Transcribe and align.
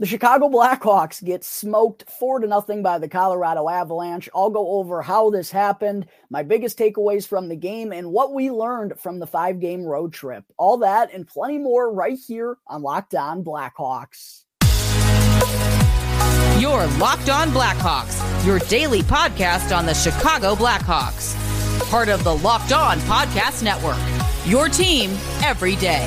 The 0.00 0.06
Chicago 0.06 0.48
Blackhawks 0.48 1.24
get 1.24 1.42
smoked 1.42 2.08
four 2.08 2.38
to 2.38 2.46
nothing 2.46 2.84
by 2.84 3.00
the 3.00 3.08
Colorado 3.08 3.68
Avalanche. 3.68 4.28
I'll 4.32 4.48
go 4.48 4.78
over 4.78 5.02
how 5.02 5.30
this 5.30 5.50
happened, 5.50 6.06
my 6.30 6.44
biggest 6.44 6.78
takeaways 6.78 7.26
from 7.26 7.48
the 7.48 7.56
game, 7.56 7.92
and 7.92 8.12
what 8.12 8.32
we 8.32 8.48
learned 8.52 9.00
from 9.00 9.18
the 9.18 9.26
five 9.26 9.58
game 9.58 9.82
road 9.84 10.12
trip. 10.12 10.44
All 10.56 10.76
that 10.78 11.12
and 11.12 11.26
plenty 11.26 11.58
more 11.58 11.92
right 11.92 12.16
here 12.16 12.58
on 12.68 12.82
Locked 12.82 13.16
On 13.16 13.42
Blackhawks. 13.42 14.44
Your 16.60 16.86
Locked 16.98 17.30
On 17.30 17.48
Blackhawks, 17.48 18.46
your 18.46 18.60
daily 18.60 19.02
podcast 19.02 19.76
on 19.76 19.84
the 19.84 19.94
Chicago 19.94 20.54
Blackhawks. 20.54 21.34
Part 21.90 22.08
of 22.08 22.22
the 22.22 22.36
Locked 22.36 22.70
On 22.70 22.98
Podcast 23.00 23.64
Network. 23.64 23.98
Your 24.46 24.68
team 24.68 25.10
every 25.42 25.74
day. 25.74 26.06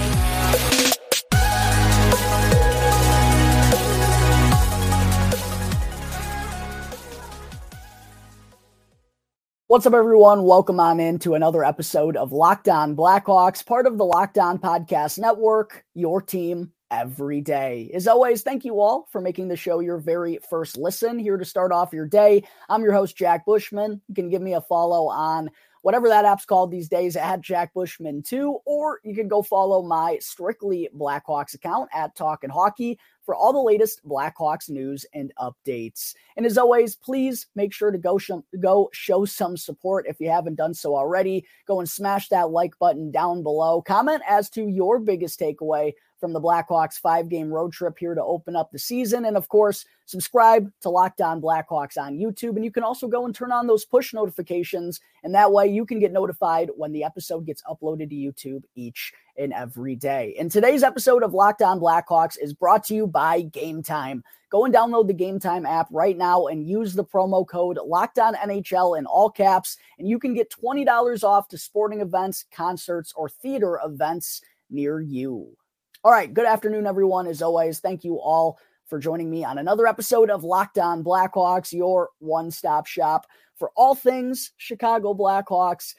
What's 9.71 9.85
up, 9.85 9.93
everyone? 9.93 10.43
Welcome 10.43 10.81
on 10.81 10.99
in 10.99 11.17
to 11.19 11.33
another 11.33 11.63
episode 11.63 12.17
of 12.17 12.33
Locked 12.33 12.67
On 12.67 12.93
Blackhawks, 12.93 13.65
part 13.65 13.87
of 13.87 13.97
the 13.97 14.03
Locked 14.03 14.37
On 14.37 14.59
Podcast 14.59 15.17
Network, 15.17 15.85
your 15.93 16.21
team 16.21 16.73
every 16.91 17.39
day. 17.39 17.89
As 17.93 18.05
always, 18.05 18.41
thank 18.41 18.65
you 18.65 18.81
all 18.81 19.07
for 19.13 19.21
making 19.21 19.47
the 19.47 19.55
show 19.55 19.79
your 19.79 19.97
very 19.97 20.39
first 20.49 20.75
listen 20.75 21.17
here 21.17 21.37
to 21.37 21.45
start 21.45 21.71
off 21.71 21.93
your 21.93 22.05
day. 22.05 22.43
I'm 22.67 22.83
your 22.83 22.91
host, 22.91 23.15
Jack 23.15 23.45
Bushman. 23.45 24.01
You 24.09 24.13
can 24.13 24.29
give 24.29 24.41
me 24.41 24.55
a 24.55 24.59
follow 24.61 25.07
on 25.07 25.49
whatever 25.81 26.07
that 26.09 26.25
app's 26.25 26.45
called 26.45 26.71
these 26.71 26.87
days 26.87 27.15
at 27.15 27.41
Jack 27.41 27.73
Bushman 27.73 28.21
2, 28.23 28.59
or 28.65 28.99
you 29.03 29.15
can 29.15 29.27
go 29.27 29.41
follow 29.41 29.81
my 29.81 30.17
strictly 30.19 30.89
Blackhawks 30.95 31.53
account 31.53 31.89
at 31.93 32.15
Talk 32.15 32.43
and 32.43 32.51
Hockey 32.51 32.99
for 33.23 33.35
all 33.35 33.53
the 33.53 33.59
latest 33.59 34.05
Blackhawks 34.07 34.69
news 34.69 35.05
and 35.13 35.31
updates. 35.39 36.13
And 36.37 36.45
as 36.45 36.57
always, 36.57 36.95
please 36.95 37.47
make 37.55 37.73
sure 37.73 37.91
to 37.91 37.97
go 37.97 38.19
go 38.59 38.89
show 38.93 39.25
some 39.25 39.57
support 39.57 40.05
if 40.07 40.19
you 40.19 40.29
haven't 40.29 40.55
done 40.55 40.73
so 40.73 40.95
already. 40.95 41.45
Go 41.67 41.79
and 41.79 41.89
smash 41.89 42.29
that 42.29 42.51
like 42.51 42.77
button 42.79 43.11
down 43.11 43.43
below. 43.43 43.81
Comment 43.81 44.21
as 44.27 44.49
to 44.51 44.67
your 44.67 44.99
biggest 44.99 45.39
takeaway 45.39 45.93
from 46.21 46.31
the 46.31 46.39
Blackhawks 46.39 46.93
five 46.93 47.27
game 47.27 47.51
road 47.51 47.73
trip 47.73 47.97
here 47.99 48.15
to 48.15 48.23
open 48.23 48.55
up 48.55 48.71
the 48.71 48.79
season. 48.79 49.25
And 49.25 49.35
of 49.35 49.49
course, 49.49 49.83
subscribe 50.05 50.71
to 50.81 50.89
Locked 50.89 51.19
On 51.19 51.41
Blackhawks 51.41 51.97
on 51.97 52.17
YouTube. 52.17 52.55
And 52.55 52.63
you 52.63 52.71
can 52.71 52.83
also 52.83 53.09
go 53.09 53.25
and 53.25 53.35
turn 53.35 53.51
on 53.51 53.67
those 53.67 53.83
push 53.83 54.13
notifications. 54.13 55.01
And 55.23 55.35
that 55.35 55.51
way 55.51 55.67
you 55.67 55.85
can 55.85 55.99
get 55.99 56.13
notified 56.13 56.69
when 56.77 56.93
the 56.93 57.03
episode 57.03 57.45
gets 57.45 57.63
uploaded 57.63 58.09
to 58.11 58.15
YouTube 58.15 58.63
each 58.75 59.11
and 59.37 59.51
every 59.51 59.95
day. 59.95 60.35
And 60.39 60.51
today's 60.51 60.83
episode 60.83 61.23
of 61.23 61.33
Locked 61.33 61.63
On 61.63 61.79
Blackhawks 61.79 62.37
is 62.39 62.53
brought 62.53 62.85
to 62.85 62.95
you 62.95 63.07
by 63.07 63.41
Game 63.41 63.81
Time. 63.81 64.23
Go 64.51 64.65
and 64.65 64.73
download 64.73 65.07
the 65.07 65.13
Game 65.13 65.39
Time 65.39 65.65
app 65.65 65.87
right 65.91 66.17
now 66.17 66.47
and 66.47 66.67
use 66.67 66.93
the 66.93 67.05
promo 67.05 67.47
code 67.47 67.79
Locked 67.83 68.19
On 68.19 68.35
NHL 68.35 68.97
in 68.97 69.05
all 69.07 69.29
caps. 69.29 69.77
And 69.97 70.07
you 70.07 70.19
can 70.19 70.33
get 70.33 70.51
$20 70.51 71.23
off 71.23 71.47
to 71.49 71.57
sporting 71.57 72.01
events, 72.01 72.45
concerts, 72.53 73.11
or 73.15 73.27
theater 73.27 73.79
events 73.83 74.41
near 74.69 75.01
you. 75.01 75.57
All 76.03 76.11
right. 76.11 76.33
Good 76.33 76.47
afternoon, 76.47 76.87
everyone. 76.87 77.27
As 77.27 77.43
always, 77.43 77.79
thank 77.79 78.03
you 78.03 78.19
all 78.19 78.57
for 78.87 78.97
joining 78.97 79.29
me 79.29 79.43
on 79.43 79.59
another 79.59 79.85
episode 79.85 80.31
of 80.31 80.43
Locked 80.43 80.79
On 80.79 81.03
Blackhawks, 81.03 81.71
your 81.71 82.09
one 82.17 82.49
stop 82.49 82.87
shop 82.87 83.27
for 83.55 83.69
all 83.75 83.93
things 83.93 84.51
Chicago 84.57 85.13
Blackhawks. 85.13 85.93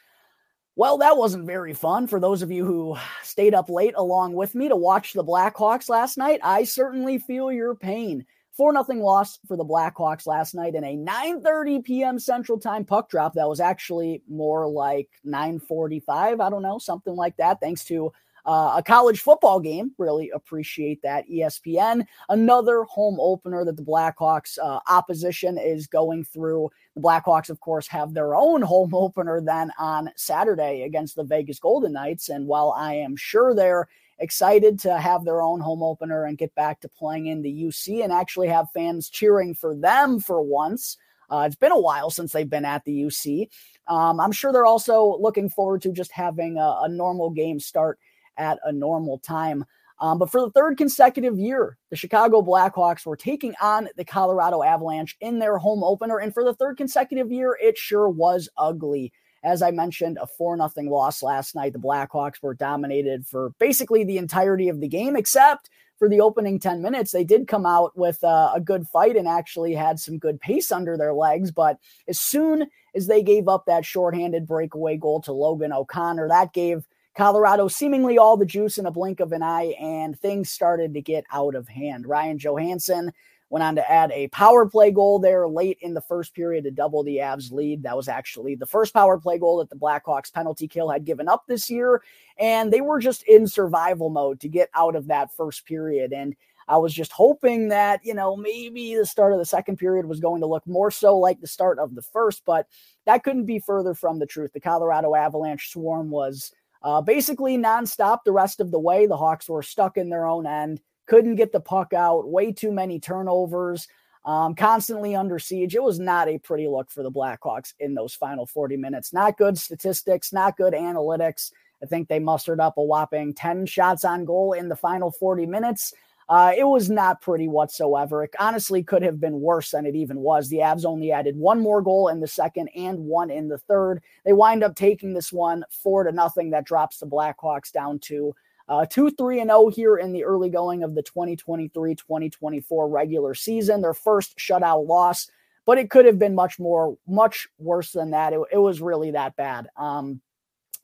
Well, 0.75 0.99
that 0.99 1.17
wasn't 1.17 1.47
very 1.47 1.73
fun 1.73 2.09
for 2.09 2.19
those 2.19 2.43
of 2.43 2.51
you 2.51 2.67
who 2.67 2.97
stayed 3.23 3.55
up 3.55 3.71
late 3.71 3.95
along 3.97 4.33
with 4.33 4.57
me 4.57 4.69
to 4.69 4.75
watch 4.75 5.13
the 5.13 5.23
Blackhawks 5.23 5.89
last 5.89 6.19
night. 6.19 6.41
I 6.43 6.65
certainly 6.65 7.21
feel 7.21 7.53
your 7.53 7.77
pain. 7.77 8.27
4 8.57 8.73
nothing 8.73 8.99
loss 8.99 9.39
for 9.47 9.57
the 9.57 9.65
Blackhawks 9.65 10.27
last 10.27 10.53
night 10.53 10.75
in 10.75 10.83
a 10.83 10.97
9:30 10.97 11.85
p.m. 11.85 12.19
Central 12.19 12.59
Time 12.59 12.85
puck 12.85 13.09
drop 13.09 13.35
that 13.35 13.49
was 13.49 13.61
actually 13.61 14.25
more 14.29 14.67
like 14.67 15.09
9:45, 15.25 16.41
I 16.41 16.51
don't 16.51 16.63
know, 16.63 16.79
something 16.79 17.15
like 17.15 17.37
that 17.37 17.61
thanks 17.61 17.85
to 17.85 18.13
uh, 18.45 18.75
a 18.77 18.83
college 18.83 19.21
football 19.21 19.61
game. 19.61 19.93
Really 19.99 20.31
appreciate 20.31 21.03
that. 21.03 21.29
ESPN, 21.29 22.07
another 22.29 22.83
home 22.85 23.19
opener 23.21 23.65
that 23.65 23.77
the 23.77 23.83
Blackhawks 23.83 24.59
uh, 24.63 24.81
opposition 24.89 25.59
is 25.59 25.87
going 25.87 26.25
through. 26.25 26.71
The 26.95 27.03
Blackhawks, 27.03 27.51
of 27.51 27.61
course, 27.61 27.87
have 27.89 28.15
their 28.15 28.35
own 28.35 28.63
home 28.63 28.95
opener 28.95 29.41
then 29.41 29.71
on 29.79 30.11
Saturday 30.17 30.83
against 30.83 31.17
the 31.17 31.25
Vegas 31.25 31.59
Golden 31.59 31.93
Knights. 31.93 32.29
And 32.29 32.47
while 32.47 32.75
I 32.77 32.95
am 32.95 33.17
sure 33.17 33.55
they're 33.55 33.89
excited 34.19 34.79
to 34.81 34.99
have 34.99 35.25
their 35.25 35.43
own 35.43 35.61
home 35.61 35.83
opener 35.83 36.25
and 36.25 36.39
get 36.39 36.55
back 36.55 36.81
to 36.81 36.89
playing 36.89 37.27
in 37.27 37.43
the 37.43 37.65
UC 37.65 38.03
and 38.03 38.13
actually 38.13 38.49
have 38.49 38.71
fans 38.73 39.09
cheering 39.09 39.55
for 39.55 39.75
them 39.75 40.21
for 40.21 40.41
once. 40.41 40.97
Uh, 41.31 41.45
it's 41.47 41.57
been 41.57 41.73
a 41.73 41.81
while 41.81 42.11
since 42.11 42.33
they've 42.33 42.51
been 42.51 42.65
at 42.65 42.85
the 42.85 43.03
UC. 43.03 43.49
Um, 43.89 44.21
I'm 44.21 44.33
sure 44.33 44.53
they're 44.53 44.67
also 44.67 45.17
looking 45.19 45.49
forward 45.49 45.83
to 45.83 45.93
just 45.93 46.13
having 46.13 46.59
a, 46.59 46.81
a 46.83 46.89
normal 46.89 47.31
game 47.31 47.59
start 47.59 47.99
at 48.37 48.59
a 48.65 48.73
normal 48.73 49.19
time. 49.19 49.65
Um, 50.03 50.19
but 50.19 50.31
for 50.31 50.41
the 50.41 50.51
third 50.51 50.77
consecutive 50.77 51.39
year, 51.39 51.79
the 51.91 51.97
Chicago 51.97 52.43
Blackhawks 52.43 53.07
were 53.07 53.17
taking 53.17 53.55
on 53.63 53.89
the 53.97 54.05
Colorado 54.05 54.63
Avalanche 54.63 55.17
in 55.21 55.39
their 55.39 55.59
home 55.59 55.85
opener. 55.85 56.19
And 56.19 56.35
for 56.35 56.43
the 56.43 56.55
third 56.55 56.77
consecutive 56.77 57.31
year, 57.31 57.57
it 57.63 57.79
sure 57.79 58.09
was 58.09 58.49
ugly. 58.57 59.13
As 59.45 59.63
I 59.63 59.71
mentioned, 59.71 60.19
a 60.21 60.27
4 60.27 60.57
0 60.57 60.91
loss 60.91 61.23
last 61.23 61.55
night. 61.55 61.73
The 61.73 61.79
Blackhawks 61.79 62.43
were 62.43 62.55
dominated 62.55 63.27
for 63.27 63.51
basically 63.61 64.03
the 64.03 64.19
entirety 64.19 64.69
of 64.69 64.81
the 64.81 64.89
game, 64.89 65.15
except 65.15 65.71
for 66.03 66.09
the 66.09 66.21
opening 66.21 66.59
10 66.59 66.83
minutes. 66.83 67.13
They 67.13 67.23
did 67.23 67.47
come 67.47 67.65
out 67.65 67.97
with 67.97 68.25
uh, 68.25 68.51
a 68.55 68.61
good 68.61 68.89
fight 68.89 69.15
and 69.15 69.29
actually 69.29 69.73
had 69.73 70.01
some 70.01 70.19
good 70.19 70.41
pace 70.41 70.73
under 70.73 70.97
their 70.97 71.15
legs. 71.15 71.53
But 71.53 71.79
as 72.09 72.19
soon 72.19 72.67
as 72.97 73.07
they 73.07 73.23
gave 73.23 73.47
up 73.47 73.67
that 73.67 73.85
shorthanded 73.85 74.49
breakaway 74.49 74.97
goal 74.97 75.21
to 75.23 75.33
Logan 75.33 75.73
O'Connor, 75.73 76.27
that 76.27 76.53
gave 76.53 76.89
Colorado 77.17 77.69
seemingly 77.69 78.17
all 78.17 78.37
the 78.37 78.47
juice 78.47 78.79
in 78.79 78.87
a 78.87 78.91
blink 78.91 79.21
of 79.21 79.33
an 79.33 79.43
eye, 79.43 79.75
and 79.79 80.19
things 80.19 80.51
started 80.51 80.95
to 80.95 81.03
get 81.03 81.25
out 81.31 81.55
of 81.55 81.69
hand. 81.69 82.07
Ryan 82.07 82.39
Johansen 82.39 83.13
went 83.53 83.63
on 83.63 83.75
to 83.75 83.91
add 83.91 84.11
a 84.13 84.29
power 84.29 84.67
play 84.67 84.91
goal 84.91 85.19
there 85.19 85.47
late 85.47 85.77
in 85.83 85.93
the 85.93 86.01
first 86.01 86.35
period 86.35 86.65
to 86.65 86.71
double 86.71 87.05
the 87.05 87.19
Avs 87.19 87.53
lead. 87.53 87.83
That 87.83 87.97
was 87.97 88.09
actually 88.09 88.55
the 88.55 88.65
first 88.65 88.95
power 88.95 89.19
play 89.21 89.39
goal 89.39 89.59
that 89.59 89.69
the 89.69 89.77
Blackhawks 89.77 90.33
penalty 90.33 90.67
kill 90.67 90.89
had 90.89 91.05
given 91.05 91.29
up 91.29 91.45
this 91.47 91.69
year. 91.69 92.03
And 92.39 92.73
they 92.73 92.81
were 92.81 92.99
just 92.99 93.23
in 93.25 93.47
survival 93.47 94.09
mode 94.09 94.41
to 94.41 94.49
get 94.49 94.71
out 94.75 94.97
of 94.97 95.09
that 95.09 95.35
first 95.37 95.67
period. 95.67 96.15
And 96.15 96.35
I 96.67 96.79
was 96.79 96.95
just 96.95 97.13
hoping 97.13 97.69
that, 97.69 98.01
you 98.03 98.15
know, 98.15 98.37
maybe 98.37 98.97
the 98.97 99.05
start 99.05 99.35
of 99.35 99.39
the 99.39 99.45
second 99.45 99.77
period 99.77 100.07
was 100.07 100.21
going 100.21 100.41
to 100.41 100.47
look 100.47 100.67
more 100.67 100.91
so 100.91 101.19
like 101.19 101.43
the 101.43 101.47
start 101.47 101.79
of 101.79 101.95
the 101.95 102.01
first, 102.01 102.45
but 102.47 102.67
that 103.05 103.23
couldn't 103.23 103.45
be 103.45 103.59
further 103.59 103.93
from 103.93 104.19
the 104.19 104.25
truth. 104.25 104.55
The 104.55 104.61
Colorado 104.61 105.15
Avalanche 105.15 105.71
swarm 105.71 106.09
was 106.09 106.53
uh, 106.83 107.01
basically 107.01 107.57
nonstop 107.57 108.21
the 108.25 108.33
rest 108.33 108.61
of 108.61 108.71
the 108.71 108.79
way. 108.79 109.07
The 109.07 109.17
Hawks 109.17 109.49
were 109.49 109.63
stuck 109.63 109.97
in 109.97 110.11
their 110.11 110.27
own 110.27 110.47
end, 110.47 110.81
couldn't 111.07 111.37
get 111.37 111.53
the 111.53 111.61
puck 111.61 111.93
out, 111.93 112.29
way 112.29 112.53
too 112.53 112.73
many 112.73 112.99
turnovers, 112.99 113.87
um, 114.25 114.55
constantly 114.55 115.15
under 115.15 115.39
siege. 115.39 115.75
It 115.75 115.83
was 115.83 115.99
not 115.99 116.29
a 116.29 116.39
pretty 116.39 116.69
look 116.69 116.91
for 116.91 117.03
the 117.03 117.11
Blackhawks 117.11 117.75
in 117.81 117.95
those 117.95 118.15
final 118.15 118.47
40 118.47 118.77
minutes. 118.77 119.13
Not 119.13 119.39
good 119.39 119.59
statistics, 119.59 120.33
not 120.33 120.57
good 120.57 120.75
analytics. 120.75 121.51
I 121.83 121.87
think 121.87 122.09
they 122.09 122.21
mustered 122.21 122.61
up 122.61 122.77
a 122.77 122.83
whopping 122.83 123.35
10 123.35 123.67
shots 123.67 124.05
on 124.05 124.25
goal 124.25 124.53
in 124.53 124.69
the 124.69 124.77
final 124.77 125.11
40 125.11 125.47
minutes. 125.47 125.93
Uh, 126.29 126.53
it 126.57 126.65
was 126.65 126.89
not 126.89 127.21
pretty 127.21 127.49
whatsoever. 127.49 128.25
It 128.25 128.35
honestly 128.39 128.83
could 128.83 129.03
have 129.03 129.21
been 129.21 129.41
worse 129.41 129.71
than 129.71 129.87
it 129.87 129.95
even 129.95 130.19
was. 130.21 130.49
The 130.49 130.59
Avs 130.59 130.85
only 130.85 131.13
added 131.13 131.37
one 131.37 131.61
more 131.61 131.83
goal 131.83 132.09
in 132.09 132.21
the 132.21 132.27
second 132.27 132.69
and 132.75 132.99
one 133.01 133.31
in 133.31 133.49
the 133.49 133.59
third. 133.59 134.03
They 134.25 134.33
wind 134.33 134.63
up 134.63 134.75
taking 134.75 135.15
this 135.15 135.33
one 135.33 135.65
four 135.71 136.05
to 136.05 136.13
nothing. 136.13 136.51
That 136.51 136.65
drops 136.65 136.99
the 136.99 137.07
Blackhawks 137.07 137.73
down 137.73 137.99
to 138.01 138.35
uh, 138.69 138.87
2 138.87 139.11
3 139.11 139.41
and 139.41 139.51
0 139.51 139.69
here 139.69 139.97
in 139.97 140.13
the 140.13 140.25
early 140.25 140.49
going 140.49 140.83
of 140.83 140.95
the 140.95 141.03
2023 141.03 141.95
2024 141.95 142.89
regular 142.89 143.35
season. 143.35 143.83
Their 143.83 143.95
first 143.95 144.39
shutout 144.39 144.87
loss, 144.87 145.31
but 145.67 145.79
it 145.79 145.91
could 145.91 146.07
have 146.07 146.19
been 146.19 146.35
much 146.35 146.59
more, 146.59 146.97
much 147.07 147.49
worse 147.59 147.93
than 147.93 148.11
that. 148.13 148.33
It, 148.33 148.41
it 148.53 148.59
was 148.59 148.81
really 148.81 149.11
that 149.11 149.37
bad. 149.37 149.69
Um, 149.77 150.21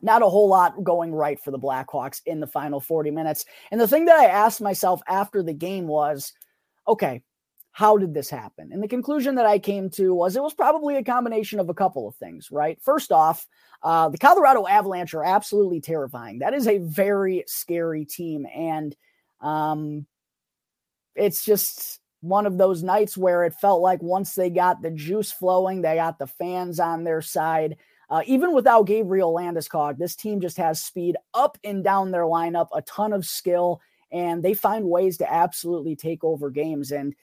not 0.00 0.22
a 0.22 0.28
whole 0.28 0.48
lot 0.48 0.82
going 0.84 1.12
right 1.12 1.40
for 1.40 1.50
the 1.50 1.58
Blackhawks 1.58 2.20
in 2.26 2.40
the 2.40 2.46
final 2.46 2.80
40 2.80 3.10
minutes. 3.10 3.44
And 3.70 3.80
the 3.80 3.88
thing 3.88 4.04
that 4.06 4.18
I 4.18 4.26
asked 4.26 4.60
myself 4.60 5.00
after 5.08 5.42
the 5.42 5.54
game 5.54 5.86
was, 5.86 6.32
okay, 6.86 7.22
how 7.72 7.96
did 7.96 8.14
this 8.14 8.30
happen? 8.30 8.70
And 8.72 8.82
the 8.82 8.88
conclusion 8.88 9.36
that 9.36 9.46
I 9.46 9.58
came 9.58 9.88
to 9.90 10.14
was 10.14 10.34
it 10.34 10.42
was 10.42 10.54
probably 10.54 10.96
a 10.96 11.04
combination 11.04 11.60
of 11.60 11.68
a 11.68 11.74
couple 11.74 12.08
of 12.08 12.16
things, 12.16 12.50
right? 12.50 12.76
First 12.82 13.12
off, 13.12 13.46
uh, 13.82 14.08
the 14.08 14.18
Colorado 14.18 14.66
Avalanche 14.66 15.14
are 15.14 15.24
absolutely 15.24 15.80
terrifying. 15.80 16.40
That 16.40 16.54
is 16.54 16.66
a 16.66 16.78
very 16.78 17.44
scary 17.46 18.04
team. 18.04 18.46
And 18.52 18.96
um, 19.40 20.06
it's 21.14 21.44
just 21.44 22.00
one 22.20 22.46
of 22.46 22.58
those 22.58 22.82
nights 22.82 23.16
where 23.16 23.44
it 23.44 23.54
felt 23.54 23.80
like 23.80 24.02
once 24.02 24.34
they 24.34 24.50
got 24.50 24.82
the 24.82 24.90
juice 24.90 25.30
flowing, 25.30 25.82
they 25.82 25.96
got 25.96 26.18
the 26.18 26.26
fans 26.26 26.80
on 26.80 27.04
their 27.04 27.22
side. 27.22 27.76
Uh, 28.10 28.22
even 28.26 28.54
without 28.54 28.86
Gabriel 28.86 29.34
Landeskog, 29.34 29.98
this 29.98 30.16
team 30.16 30.40
just 30.40 30.56
has 30.56 30.82
speed 30.82 31.16
up 31.34 31.58
and 31.62 31.84
down 31.84 32.10
their 32.10 32.22
lineup, 32.22 32.68
a 32.74 32.82
ton 32.82 33.12
of 33.12 33.26
skill, 33.26 33.80
and 34.10 34.42
they 34.42 34.54
find 34.54 34.88
ways 34.88 35.18
to 35.18 35.30
absolutely 35.30 35.94
take 35.94 36.24
over 36.24 36.48
games. 36.48 36.90
And 36.90 37.14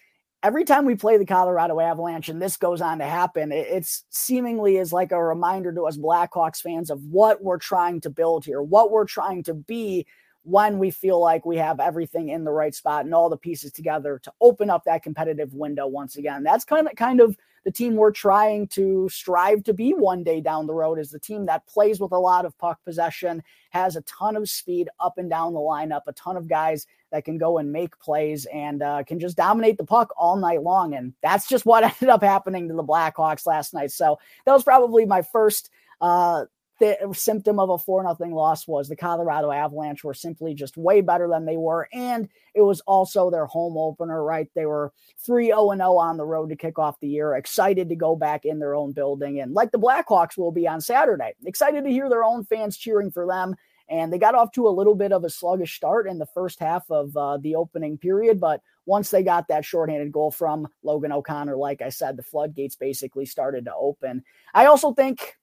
every 0.44 0.64
time 0.64 0.86
we 0.86 0.96
play 0.96 1.18
the 1.18 1.26
Colorado 1.26 1.80
Avalanche 1.80 2.30
and 2.30 2.40
this 2.40 2.56
goes 2.56 2.82
on 2.82 3.00
to 3.00 3.06
happen, 3.06 3.52
it's 3.52 4.06
seemingly 4.12 4.78
is 4.78 4.94
like 4.94 5.12
a 5.12 5.24
reminder 5.24 5.74
to 5.74 5.84
us 5.88 5.98
Blackhawks 5.98 6.62
fans 6.62 6.92
of 6.92 7.04
what 7.06 7.44
we're 7.44 7.58
trying 7.58 8.00
to 8.02 8.12
build 8.12 8.46
here, 8.46 8.62
what 8.62 8.92
we're 8.92 9.06
trying 9.06 9.42
to 9.44 9.56
be 9.56 10.06
when 10.44 10.78
we 10.78 10.92
feel 10.92 11.20
like 11.20 11.44
we 11.44 11.58
have 11.58 11.80
everything 11.80 12.30
in 12.30 12.44
the 12.44 12.52
right 12.52 12.76
spot 12.76 13.06
and 13.06 13.16
all 13.16 13.30
the 13.30 13.38
pieces 13.38 13.72
together 13.72 14.20
to 14.22 14.32
open 14.40 14.70
up 14.70 14.84
that 14.86 15.02
competitive 15.02 15.56
window 15.56 15.88
once 15.88 16.18
again. 16.18 16.44
That's 16.44 16.64
kind 16.64 16.88
of 16.88 16.96
kind 16.96 17.20
of 17.20 17.36
the 17.66 17.72
team 17.72 17.96
we're 17.96 18.12
trying 18.12 18.68
to 18.68 19.10
strive 19.10 19.64
to 19.64 19.74
be 19.74 19.92
one 19.92 20.24
day 20.24 20.40
down 20.40 20.68
the 20.68 20.74
road 20.74 21.00
is 21.00 21.10
the 21.10 21.20
team 21.20 21.48
that 21.48 21.66
plays 21.66 22.00
with 22.00 22.12
a 22.12 22.18
lot 22.18 22.46
of 22.46 22.58
puck 22.60 22.80
possession, 22.86 23.44
has 23.72 23.96
a 23.96 24.02
ton 24.02 24.36
of 24.36 24.48
speed 24.48 24.88
up 25.00 25.18
and 25.18 25.32
down 25.32 25.54
the 25.54 25.60
lineup, 25.60 26.02
a 26.08 26.14
ton 26.14 26.38
of 26.38 26.48
guys 26.48 26.86
that 27.12 27.26
can 27.26 27.40
go 27.40 27.58
and 27.58 27.72
make 27.72 27.98
plays 28.00 28.46
and 28.54 28.84
uh, 28.84 29.04
can 29.04 29.20
just 29.20 29.36
dominate 29.36 29.78
the 29.78 29.84
puck 29.84 30.14
all 30.16 30.38
night 30.38 30.62
long. 30.62 30.94
And 30.94 31.14
that's 31.24 31.48
just 31.48 31.66
what 31.66 31.84
ended 32.02 32.10
up 32.10 32.22
happening 32.22 32.68
to 32.68 32.76
the 32.76 32.84
Blackhawks 32.84 33.48
last 33.48 33.74
night. 33.74 33.92
So 33.92 34.20
that 34.46 34.54
was 34.54 34.64
probably 34.64 35.06
my 35.06 35.24
first 35.24 35.72
uh, 36.02 36.46
the 36.80 36.98
symptom 37.14 37.60
of 37.60 37.70
a 37.70 37.78
4 37.78 38.04
nothing 38.04 38.32
loss 38.32 38.68
was 38.68 38.90
the 38.90 38.96
Colorado 38.96 39.52
Avalanche 39.52 40.04
were 40.04 40.14
simply 40.14 40.54
just 40.54 40.76
way 40.76 41.02
better 41.02 41.28
than 41.28 41.46
they 41.46 41.58
were. 41.58 41.88
And 41.94 42.28
it 42.54 42.62
was 42.62 42.82
also 42.82 43.30
their 43.30 43.46
home 43.46 43.78
opener, 43.78 44.24
right? 44.24 44.50
They 44.56 44.66
were 44.66 44.92
3 45.26 45.48
0 45.48 45.76
0 45.76 45.98
on 45.98 46.18
the 46.18 46.26
road 46.26 46.50
to 46.50 46.56
kick 46.56 46.78
off 46.78 47.00
the 47.00 47.08
year, 47.08 47.36
excited 47.36 47.90
to 47.90 47.96
go 47.96 48.16
back 48.16 48.46
in 48.46 48.60
their 48.60 48.76
own 48.76 48.92
building. 48.92 49.40
And 49.40 49.54
like 49.54 49.72
the 49.72 49.80
Blackhawks 49.80 50.38
will 50.38 50.52
be 50.52 50.68
on 50.68 50.82
Saturday, 50.82 51.34
excited 51.46 51.84
to 51.84 51.90
hear 51.90 52.10
their 52.10 52.24
own 52.24 52.44
fans 52.44 52.78
cheering 52.78 53.12
for 53.12 53.26
them. 53.26 53.56
And 53.88 54.12
they 54.12 54.18
got 54.18 54.36
off 54.36 54.52
to 54.54 54.68
a 54.68 54.70
little 54.70 54.96
bit 54.96 55.12
of 55.12 55.24
a 55.24 55.30
sluggish 55.30 55.76
start 55.76 56.08
in 56.08 56.18
the 56.18 56.26
first 56.26 56.60
half 56.60 56.90
of 56.90 57.16
uh, 57.16 57.38
the 57.38 57.56
opening 57.56 58.00
period. 58.00 58.40
But 58.40 58.62
once 58.88 59.12
they 59.12 59.22
got 59.22 59.48
that 59.48 59.64
shorthanded 59.64 60.12
goal 60.12 60.32
from 60.32 60.68
Logan 60.84 61.12
O'Connor, 61.12 61.56
like 61.56 61.84
I 61.84 61.90
said, 61.90 62.18
the 62.18 62.24
floodgates 62.24 62.76
basically 62.76 63.28
started 63.28 63.66
to 63.66 63.76
open. 63.76 64.24
I 64.56 64.66
also 64.66 64.94
think 64.94 65.38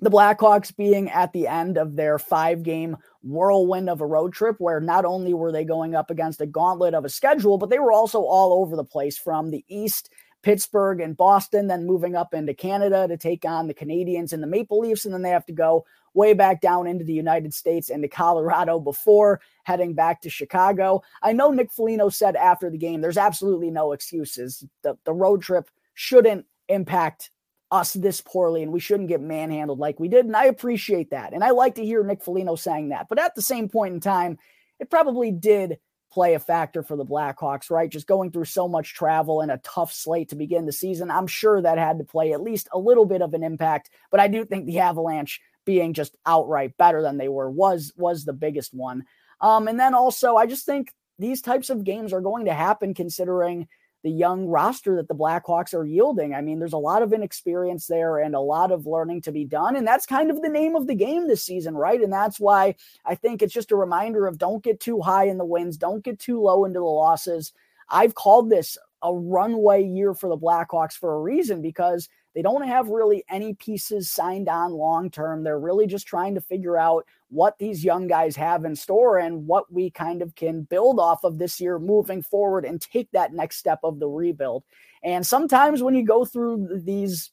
the 0.00 0.10
Blackhawks 0.10 0.74
being 0.74 1.10
at 1.10 1.32
the 1.32 1.46
end 1.46 1.76
of 1.76 1.96
their 1.96 2.18
five 2.18 2.62
game 2.62 2.96
whirlwind 3.22 3.90
of 3.90 4.00
a 4.00 4.06
road 4.06 4.32
trip, 4.32 4.56
where 4.58 4.80
not 4.80 5.04
only 5.04 5.34
were 5.34 5.52
they 5.52 5.64
going 5.64 5.94
up 5.94 6.10
against 6.10 6.40
a 6.40 6.46
gauntlet 6.46 6.94
of 6.94 7.04
a 7.04 7.10
schedule, 7.10 7.58
but 7.58 7.70
they 7.70 7.78
were 7.78 7.92
also 7.92 8.22
all 8.22 8.62
over 8.62 8.76
the 8.76 8.84
place 8.84 9.18
from 9.18 9.50
the 9.50 9.64
East, 9.68 10.10
Pittsburgh 10.42 11.00
and 11.00 11.16
Boston, 11.16 11.66
then 11.66 11.86
moving 11.86 12.16
up 12.16 12.32
into 12.32 12.54
Canada 12.54 13.06
to 13.06 13.16
take 13.18 13.44
on 13.44 13.66
the 13.66 13.74
Canadiens 13.74 14.32
and 14.32 14.42
the 14.42 14.46
Maple 14.46 14.80
Leafs. 14.80 15.04
And 15.04 15.12
then 15.12 15.22
they 15.22 15.30
have 15.30 15.44
to 15.46 15.52
go 15.52 15.84
way 16.14 16.32
back 16.32 16.60
down 16.60 16.86
into 16.86 17.04
the 17.04 17.12
United 17.12 17.52
States 17.52 17.90
and 17.90 18.02
to 18.02 18.08
Colorado 18.08 18.80
before 18.80 19.40
heading 19.64 19.94
back 19.94 20.22
to 20.22 20.30
Chicago. 20.30 21.02
I 21.22 21.32
know 21.32 21.50
Nick 21.50 21.70
Foligno 21.70 22.08
said 22.08 22.36
after 22.36 22.70
the 22.70 22.78
game, 22.78 23.02
there's 23.02 23.18
absolutely 23.18 23.70
no 23.70 23.92
excuses. 23.92 24.64
The, 24.82 24.96
the 25.04 25.12
road 25.12 25.42
trip 25.42 25.70
shouldn't 25.94 26.46
impact 26.68 27.30
us 27.70 27.92
this 27.92 28.20
poorly 28.20 28.62
and 28.62 28.72
we 28.72 28.80
shouldn't 28.80 29.08
get 29.08 29.20
manhandled 29.20 29.78
like 29.78 30.00
we 30.00 30.08
did. 30.08 30.26
And 30.26 30.36
I 30.36 30.46
appreciate 30.46 31.10
that. 31.10 31.32
And 31.32 31.44
I 31.44 31.50
like 31.50 31.76
to 31.76 31.84
hear 31.84 32.02
Nick 32.02 32.22
Foligno 32.22 32.56
saying 32.56 32.88
that. 32.88 33.08
But 33.08 33.18
at 33.18 33.34
the 33.34 33.42
same 33.42 33.68
point 33.68 33.94
in 33.94 34.00
time, 34.00 34.38
it 34.78 34.90
probably 34.90 35.30
did 35.30 35.78
play 36.10 36.34
a 36.34 36.40
factor 36.40 36.82
for 36.82 36.96
the 36.96 37.04
Blackhawks, 37.04 37.70
right? 37.70 37.88
Just 37.88 38.08
going 38.08 38.32
through 38.32 38.46
so 38.46 38.66
much 38.66 38.94
travel 38.94 39.40
and 39.40 39.52
a 39.52 39.60
tough 39.62 39.92
slate 39.92 40.30
to 40.30 40.36
begin 40.36 40.66
the 40.66 40.72
season. 40.72 41.10
I'm 41.10 41.28
sure 41.28 41.62
that 41.62 41.78
had 41.78 41.98
to 41.98 42.04
play 42.04 42.32
at 42.32 42.42
least 42.42 42.68
a 42.72 42.78
little 42.78 43.06
bit 43.06 43.22
of 43.22 43.32
an 43.34 43.44
impact. 43.44 43.90
But 44.10 44.20
I 44.20 44.26
do 44.26 44.44
think 44.44 44.66
the 44.66 44.80
Avalanche 44.80 45.40
being 45.64 45.92
just 45.92 46.16
outright 46.26 46.76
better 46.76 47.02
than 47.02 47.16
they 47.16 47.28
were 47.28 47.48
was 47.48 47.92
was 47.96 48.24
the 48.24 48.32
biggest 48.32 48.74
one. 48.74 49.04
Um, 49.40 49.68
and 49.68 49.78
then 49.78 49.94
also 49.94 50.36
I 50.36 50.46
just 50.46 50.66
think 50.66 50.92
these 51.18 51.42
types 51.42 51.70
of 51.70 51.84
games 51.84 52.12
are 52.12 52.20
going 52.20 52.46
to 52.46 52.54
happen 52.54 52.94
considering 52.94 53.68
the 54.02 54.10
young 54.10 54.46
roster 54.46 54.96
that 54.96 55.08
the 55.08 55.14
Blackhawks 55.14 55.74
are 55.74 55.84
yielding. 55.84 56.34
I 56.34 56.40
mean, 56.40 56.58
there's 56.58 56.72
a 56.72 56.78
lot 56.78 57.02
of 57.02 57.12
inexperience 57.12 57.86
there 57.86 58.18
and 58.18 58.34
a 58.34 58.40
lot 58.40 58.72
of 58.72 58.86
learning 58.86 59.22
to 59.22 59.32
be 59.32 59.44
done. 59.44 59.76
And 59.76 59.86
that's 59.86 60.06
kind 60.06 60.30
of 60.30 60.40
the 60.40 60.48
name 60.48 60.74
of 60.74 60.86
the 60.86 60.94
game 60.94 61.28
this 61.28 61.44
season, 61.44 61.74
right? 61.74 62.00
And 62.00 62.12
that's 62.12 62.40
why 62.40 62.76
I 63.04 63.14
think 63.14 63.42
it's 63.42 63.52
just 63.52 63.72
a 63.72 63.76
reminder 63.76 64.26
of 64.26 64.38
don't 64.38 64.64
get 64.64 64.80
too 64.80 65.00
high 65.00 65.24
in 65.24 65.38
the 65.38 65.44
wins, 65.44 65.76
don't 65.76 66.04
get 66.04 66.18
too 66.18 66.40
low 66.40 66.64
into 66.64 66.80
the 66.80 66.84
losses. 66.84 67.52
I've 67.90 68.14
called 68.14 68.50
this 68.50 68.78
a 69.02 69.14
runway 69.14 69.82
year 69.82 70.14
for 70.14 70.28
the 70.28 70.38
Blackhawks 70.38 70.92
for 70.92 71.14
a 71.14 71.20
reason 71.20 71.60
because 71.62 72.08
they 72.34 72.42
don't 72.42 72.66
have 72.66 72.88
really 72.88 73.24
any 73.28 73.54
pieces 73.54 74.10
signed 74.10 74.48
on 74.48 74.72
long 74.72 75.10
term. 75.10 75.42
They're 75.42 75.58
really 75.58 75.86
just 75.86 76.06
trying 76.06 76.34
to 76.36 76.40
figure 76.40 76.78
out 76.78 77.06
what 77.28 77.58
these 77.58 77.84
young 77.84 78.06
guys 78.06 78.36
have 78.36 78.64
in 78.64 78.76
store 78.76 79.18
and 79.18 79.46
what 79.46 79.72
we 79.72 79.90
kind 79.90 80.22
of 80.22 80.34
can 80.34 80.62
build 80.62 81.00
off 81.00 81.24
of 81.24 81.38
this 81.38 81.60
year 81.60 81.78
moving 81.78 82.22
forward 82.22 82.64
and 82.64 82.80
take 82.80 83.10
that 83.12 83.32
next 83.32 83.56
step 83.56 83.80
of 83.82 83.98
the 83.98 84.08
rebuild. 84.08 84.64
And 85.02 85.26
sometimes 85.26 85.82
when 85.82 85.94
you 85.94 86.04
go 86.04 86.24
through 86.24 86.80
these 86.84 87.30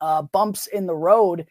uh, 0.00 0.22
bumps 0.22 0.66
in 0.66 0.86
the 0.86 0.96
road, 0.96 1.46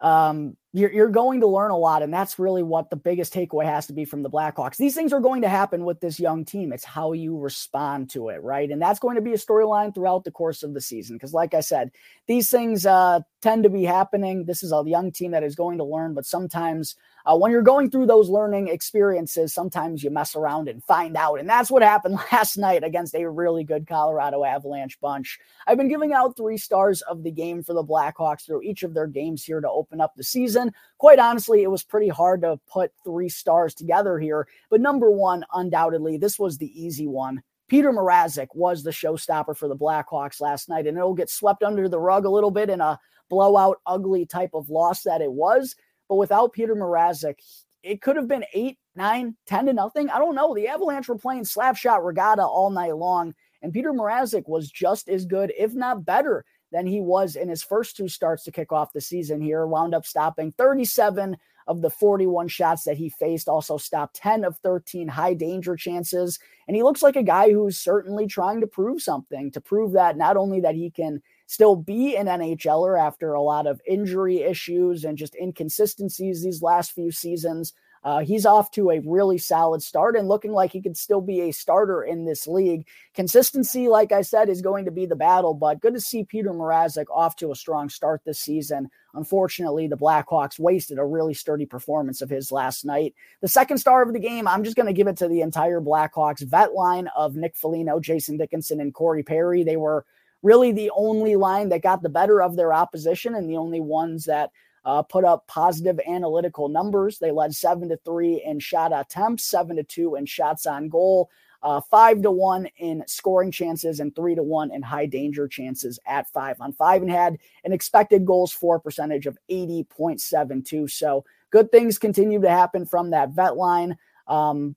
um, 0.00 0.56
you're, 0.74 0.92
you're 0.92 1.08
going 1.08 1.40
to 1.40 1.46
learn 1.46 1.70
a 1.70 1.78
lot. 1.78 2.02
And 2.02 2.12
that's 2.12 2.36
really 2.36 2.64
what 2.64 2.90
the 2.90 2.96
biggest 2.96 3.32
takeaway 3.32 3.64
has 3.64 3.86
to 3.86 3.92
be 3.92 4.04
from 4.04 4.24
the 4.24 4.28
Blackhawks. 4.28 4.76
These 4.76 4.96
things 4.96 5.12
are 5.12 5.20
going 5.20 5.42
to 5.42 5.48
happen 5.48 5.84
with 5.84 6.00
this 6.00 6.18
young 6.18 6.44
team. 6.44 6.72
It's 6.72 6.84
how 6.84 7.12
you 7.12 7.38
respond 7.38 8.10
to 8.10 8.28
it, 8.28 8.42
right? 8.42 8.68
And 8.68 8.82
that's 8.82 8.98
going 8.98 9.14
to 9.14 9.22
be 9.22 9.32
a 9.32 9.36
storyline 9.36 9.94
throughout 9.94 10.24
the 10.24 10.32
course 10.32 10.64
of 10.64 10.74
the 10.74 10.80
season. 10.80 11.14
Because, 11.14 11.32
like 11.32 11.54
I 11.54 11.60
said, 11.60 11.92
these 12.26 12.50
things 12.50 12.86
uh, 12.86 13.20
tend 13.40 13.62
to 13.62 13.70
be 13.70 13.84
happening. 13.84 14.46
This 14.46 14.64
is 14.64 14.72
a 14.72 14.82
young 14.84 15.12
team 15.12 15.30
that 15.30 15.44
is 15.44 15.54
going 15.54 15.78
to 15.78 15.84
learn, 15.84 16.12
but 16.12 16.26
sometimes 16.26 16.96
uh, 17.26 17.36
when 17.36 17.50
you're 17.50 17.62
going 17.62 17.90
through 17.90 18.06
those 18.06 18.28
learning 18.28 18.68
experiences, 18.68 19.54
sometimes 19.54 20.02
you 20.02 20.10
mess 20.10 20.36
around 20.36 20.68
and 20.68 20.84
find 20.84 21.16
out. 21.16 21.40
And 21.40 21.48
that's 21.48 21.70
what 21.70 21.82
happened 21.82 22.18
last 22.32 22.58
night 22.58 22.84
against 22.84 23.14
a 23.14 23.28
really 23.28 23.64
good 23.64 23.86
Colorado 23.86 24.44
Avalanche 24.44 25.00
bunch. 25.00 25.38
I've 25.66 25.78
been 25.78 25.88
giving 25.88 26.12
out 26.12 26.36
three 26.36 26.58
stars 26.58 27.00
of 27.02 27.22
the 27.22 27.30
game 27.30 27.62
for 27.62 27.72
the 27.72 27.84
Blackhawks 27.84 28.44
through 28.44 28.62
each 28.62 28.82
of 28.82 28.92
their 28.92 29.06
games 29.06 29.42
here 29.42 29.60
to 29.60 29.70
open 29.70 30.00
up 30.00 30.14
the 30.16 30.24
season. 30.24 30.63
Quite 30.98 31.18
honestly, 31.18 31.62
it 31.62 31.70
was 31.70 31.82
pretty 31.82 32.08
hard 32.08 32.42
to 32.42 32.58
put 32.66 32.92
three 33.04 33.28
stars 33.28 33.74
together 33.74 34.18
here. 34.18 34.46
But 34.70 34.80
number 34.80 35.10
one, 35.10 35.44
undoubtedly, 35.52 36.16
this 36.16 36.38
was 36.38 36.58
the 36.58 36.72
easy 36.80 37.06
one. 37.06 37.42
Peter 37.68 37.92
Mrazek 37.92 38.48
was 38.54 38.82
the 38.82 38.90
showstopper 38.90 39.56
for 39.56 39.68
the 39.68 39.76
Blackhawks 39.76 40.40
last 40.40 40.68
night, 40.68 40.86
and 40.86 40.96
it'll 40.96 41.14
get 41.14 41.30
swept 41.30 41.62
under 41.62 41.88
the 41.88 41.98
rug 41.98 42.24
a 42.24 42.30
little 42.30 42.50
bit 42.50 42.70
in 42.70 42.80
a 42.80 42.98
blowout, 43.30 43.80
ugly 43.86 44.26
type 44.26 44.50
of 44.54 44.68
loss 44.68 45.02
that 45.02 45.22
it 45.22 45.32
was. 45.32 45.74
But 46.08 46.16
without 46.16 46.52
Peter 46.52 46.74
Mrazek, 46.74 47.36
it 47.82 48.02
could 48.02 48.16
have 48.16 48.28
been 48.28 48.44
eight, 48.52 48.78
nine, 48.94 49.36
ten 49.46 49.66
to 49.66 49.72
nothing. 49.72 50.10
I 50.10 50.18
don't 50.18 50.34
know. 50.34 50.54
The 50.54 50.68
Avalanche 50.68 51.08
were 51.08 51.18
playing 51.18 51.44
slapshot 51.44 52.04
regatta 52.04 52.42
all 52.42 52.70
night 52.70 52.96
long, 52.96 53.34
and 53.62 53.72
Peter 53.72 53.92
Mrazek 53.92 54.46
was 54.46 54.70
just 54.70 55.08
as 55.08 55.24
good, 55.24 55.52
if 55.56 55.74
not 55.74 56.04
better, 56.04 56.44
than 56.74 56.88
he 56.88 57.00
was 57.00 57.36
in 57.36 57.48
his 57.48 57.62
first 57.62 57.96
two 57.96 58.08
starts 58.08 58.42
to 58.42 58.50
kick 58.50 58.72
off 58.72 58.92
the 58.92 59.00
season 59.00 59.40
here. 59.40 59.64
Wound 59.64 59.94
up 59.94 60.04
stopping 60.04 60.50
37 60.58 61.36
of 61.68 61.82
the 61.82 61.88
41 61.88 62.48
shots 62.48 62.82
that 62.82 62.96
he 62.96 63.08
faced, 63.08 63.48
also 63.48 63.78
stopped 63.78 64.16
10 64.16 64.44
of 64.44 64.58
13 64.58 65.06
high 65.06 65.34
danger 65.34 65.76
chances. 65.76 66.40
And 66.66 66.76
he 66.76 66.82
looks 66.82 67.00
like 67.00 67.14
a 67.14 67.22
guy 67.22 67.52
who's 67.52 67.78
certainly 67.78 68.26
trying 68.26 68.60
to 68.60 68.66
prove 68.66 69.00
something, 69.00 69.52
to 69.52 69.60
prove 69.60 69.92
that 69.92 70.16
not 70.16 70.36
only 70.36 70.60
that 70.62 70.74
he 70.74 70.90
can 70.90 71.22
still 71.46 71.76
be 71.76 72.16
an 72.16 72.26
NHLer 72.26 73.00
after 73.00 73.34
a 73.34 73.40
lot 73.40 73.68
of 73.68 73.80
injury 73.86 74.42
issues 74.42 75.04
and 75.04 75.16
just 75.16 75.36
inconsistencies 75.36 76.42
these 76.42 76.60
last 76.60 76.90
few 76.90 77.12
seasons. 77.12 77.72
Uh, 78.04 78.18
he's 78.20 78.44
off 78.44 78.70
to 78.70 78.90
a 78.90 79.00
really 79.00 79.38
solid 79.38 79.82
start 79.82 80.14
and 80.14 80.28
looking 80.28 80.52
like 80.52 80.70
he 80.70 80.82
could 80.82 80.96
still 80.96 81.22
be 81.22 81.40
a 81.40 81.52
starter 81.52 82.02
in 82.02 82.26
this 82.26 82.46
league. 82.46 82.86
Consistency, 83.14 83.88
like 83.88 84.12
I 84.12 84.20
said, 84.20 84.50
is 84.50 84.60
going 84.60 84.84
to 84.84 84.90
be 84.90 85.06
the 85.06 85.16
battle, 85.16 85.54
but 85.54 85.80
good 85.80 85.94
to 85.94 86.00
see 86.00 86.22
Peter 86.22 86.50
Mrazek 86.50 87.06
off 87.10 87.34
to 87.36 87.50
a 87.50 87.56
strong 87.56 87.88
start 87.88 88.20
this 88.24 88.40
season. 88.40 88.90
Unfortunately, 89.14 89.86
the 89.86 89.96
Blackhawks 89.96 90.58
wasted 90.58 90.98
a 90.98 91.04
really 91.04 91.32
sturdy 91.32 91.64
performance 91.64 92.20
of 92.20 92.28
his 92.28 92.52
last 92.52 92.84
night. 92.84 93.14
The 93.40 93.48
second 93.48 93.78
star 93.78 94.02
of 94.02 94.12
the 94.12 94.18
game, 94.18 94.46
I'm 94.46 94.64
just 94.64 94.76
going 94.76 94.86
to 94.86 94.92
give 94.92 95.06
it 95.06 95.16
to 95.18 95.28
the 95.28 95.40
entire 95.40 95.80
Blackhawks 95.80 96.46
vet 96.46 96.74
line 96.74 97.08
of 97.16 97.36
Nick 97.36 97.56
Foligno, 97.56 98.00
Jason 98.00 98.36
Dickinson, 98.36 98.80
and 98.80 98.92
Corey 98.92 99.22
Perry. 99.22 99.64
They 99.64 99.78
were 99.78 100.04
really 100.42 100.72
the 100.72 100.90
only 100.94 101.36
line 101.36 101.70
that 101.70 101.80
got 101.80 102.02
the 102.02 102.10
better 102.10 102.42
of 102.42 102.54
their 102.54 102.74
opposition 102.74 103.34
and 103.34 103.48
the 103.48 103.56
only 103.56 103.80
ones 103.80 104.26
that 104.26 104.50
uh, 104.84 105.02
put 105.02 105.24
up 105.24 105.46
positive 105.46 105.98
analytical 106.06 106.68
numbers. 106.68 107.18
They 107.18 107.30
led 107.30 107.54
seven 107.54 107.88
to 107.88 107.96
three 108.04 108.42
in 108.44 108.58
shot 108.60 108.92
attempts, 108.92 109.44
seven 109.44 109.76
to 109.76 109.82
two 109.82 110.14
in 110.16 110.26
shots 110.26 110.66
on 110.66 110.88
goal, 110.88 111.30
uh, 111.62 111.80
five 111.80 112.20
to 112.22 112.30
one 112.30 112.68
in 112.76 113.02
scoring 113.06 113.50
chances, 113.50 114.00
and 114.00 114.14
three 114.14 114.34
to 114.34 114.42
one 114.42 114.70
in 114.70 114.82
high 114.82 115.06
danger 115.06 115.48
chances 115.48 115.98
at 116.06 116.28
five 116.28 116.60
on 116.60 116.72
five, 116.72 117.00
and 117.00 117.10
had 117.10 117.38
an 117.64 117.72
expected 117.72 118.26
goals 118.26 118.52
for 118.52 118.78
percentage 118.78 119.26
of 119.26 119.38
80.72. 119.50 120.90
So 120.90 121.24
good 121.50 121.70
things 121.70 121.98
continue 121.98 122.40
to 122.40 122.50
happen 122.50 122.84
from 122.84 123.10
that 123.10 123.30
vet 123.30 123.56
line. 123.56 123.96
Um, 124.26 124.76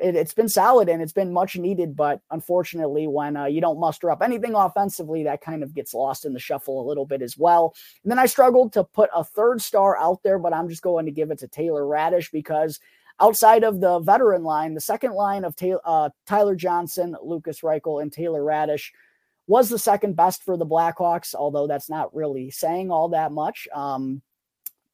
it, 0.00 0.14
has 0.14 0.34
been 0.34 0.48
solid 0.48 0.88
and 0.88 1.02
it's 1.02 1.12
been 1.12 1.32
much 1.32 1.56
needed. 1.56 1.96
But 1.96 2.20
unfortunately, 2.30 3.06
when 3.06 3.36
uh, 3.36 3.44
you 3.46 3.60
don't 3.60 3.80
muster 3.80 4.10
up 4.10 4.22
anything 4.22 4.54
offensively, 4.54 5.24
that 5.24 5.40
kind 5.40 5.62
of 5.62 5.74
gets 5.74 5.94
lost 5.94 6.24
in 6.24 6.32
the 6.32 6.38
shuffle 6.38 6.80
a 6.80 6.88
little 6.88 7.06
bit 7.06 7.22
as 7.22 7.36
well. 7.36 7.74
And 8.02 8.10
then 8.10 8.18
I 8.18 8.26
struggled 8.26 8.72
to 8.74 8.84
put 8.84 9.10
a 9.14 9.24
third 9.24 9.60
star 9.60 9.96
out 9.98 10.22
there, 10.22 10.38
but 10.38 10.54
I'm 10.54 10.68
just 10.68 10.82
going 10.82 11.06
to 11.06 11.12
give 11.12 11.30
it 11.30 11.38
to 11.40 11.48
Taylor 11.48 11.82
Raddysh 11.82 12.30
because 12.32 12.80
outside 13.20 13.64
of 13.64 13.80
the 13.80 13.98
veteran 14.00 14.44
line, 14.44 14.74
the 14.74 14.80
second 14.80 15.12
line 15.12 15.44
of 15.44 15.56
Taylor, 15.56 15.80
uh, 15.84 16.10
Tyler 16.26 16.54
Johnson, 16.54 17.16
Lucas 17.22 17.60
Reichel, 17.60 18.02
and 18.02 18.12
Taylor 18.12 18.42
Raddysh 18.42 18.90
was 19.46 19.68
the 19.68 19.78
second 19.78 20.14
best 20.14 20.42
for 20.42 20.56
the 20.56 20.66
Blackhawks, 20.66 21.34
although 21.34 21.66
that's 21.66 21.88
not 21.88 22.14
really 22.14 22.50
saying 22.50 22.90
all 22.90 23.08
that 23.10 23.32
much. 23.32 23.66
Um, 23.74 24.22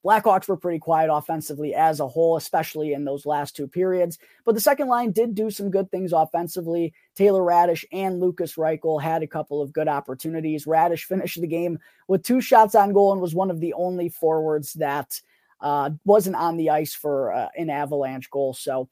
Blackhawks 0.04 0.48
were 0.48 0.56
pretty 0.56 0.78
quiet 0.78 1.08
offensively 1.10 1.74
as 1.74 1.98
a 1.98 2.06
whole, 2.06 2.36
especially 2.36 2.92
in 2.92 3.04
those 3.04 3.24
last 3.24 3.56
two 3.56 3.66
periods. 3.66 4.18
But 4.44 4.54
the 4.54 4.60
second 4.60 4.88
line 4.88 5.12
did 5.12 5.34
do 5.34 5.50
some 5.50 5.70
good 5.70 5.90
things 5.90 6.12
offensively. 6.12 6.92
Taylor 7.14 7.40
Raddysh 7.40 7.84
and 7.90 8.20
Lucas 8.20 8.56
Reichel 8.56 9.00
had 9.00 9.22
a 9.22 9.26
couple 9.26 9.62
of 9.62 9.72
good 9.72 9.88
opportunities. 9.88 10.66
Raddysh 10.66 11.04
finished 11.04 11.40
the 11.40 11.46
game 11.46 11.78
with 12.06 12.22
two 12.22 12.40
shots 12.40 12.74
on 12.74 12.92
goal 12.92 13.12
and 13.12 13.22
was 13.22 13.34
one 13.34 13.50
of 13.50 13.60
the 13.60 13.72
only 13.72 14.10
forwards 14.10 14.74
that 14.74 15.20
uh, 15.60 15.90
wasn't 16.04 16.36
on 16.36 16.58
the 16.58 16.68
ice 16.68 16.94
for 16.94 17.32
uh, 17.32 17.48
an 17.56 17.70
Avalanche 17.70 18.30
goal. 18.30 18.52
So 18.52 18.88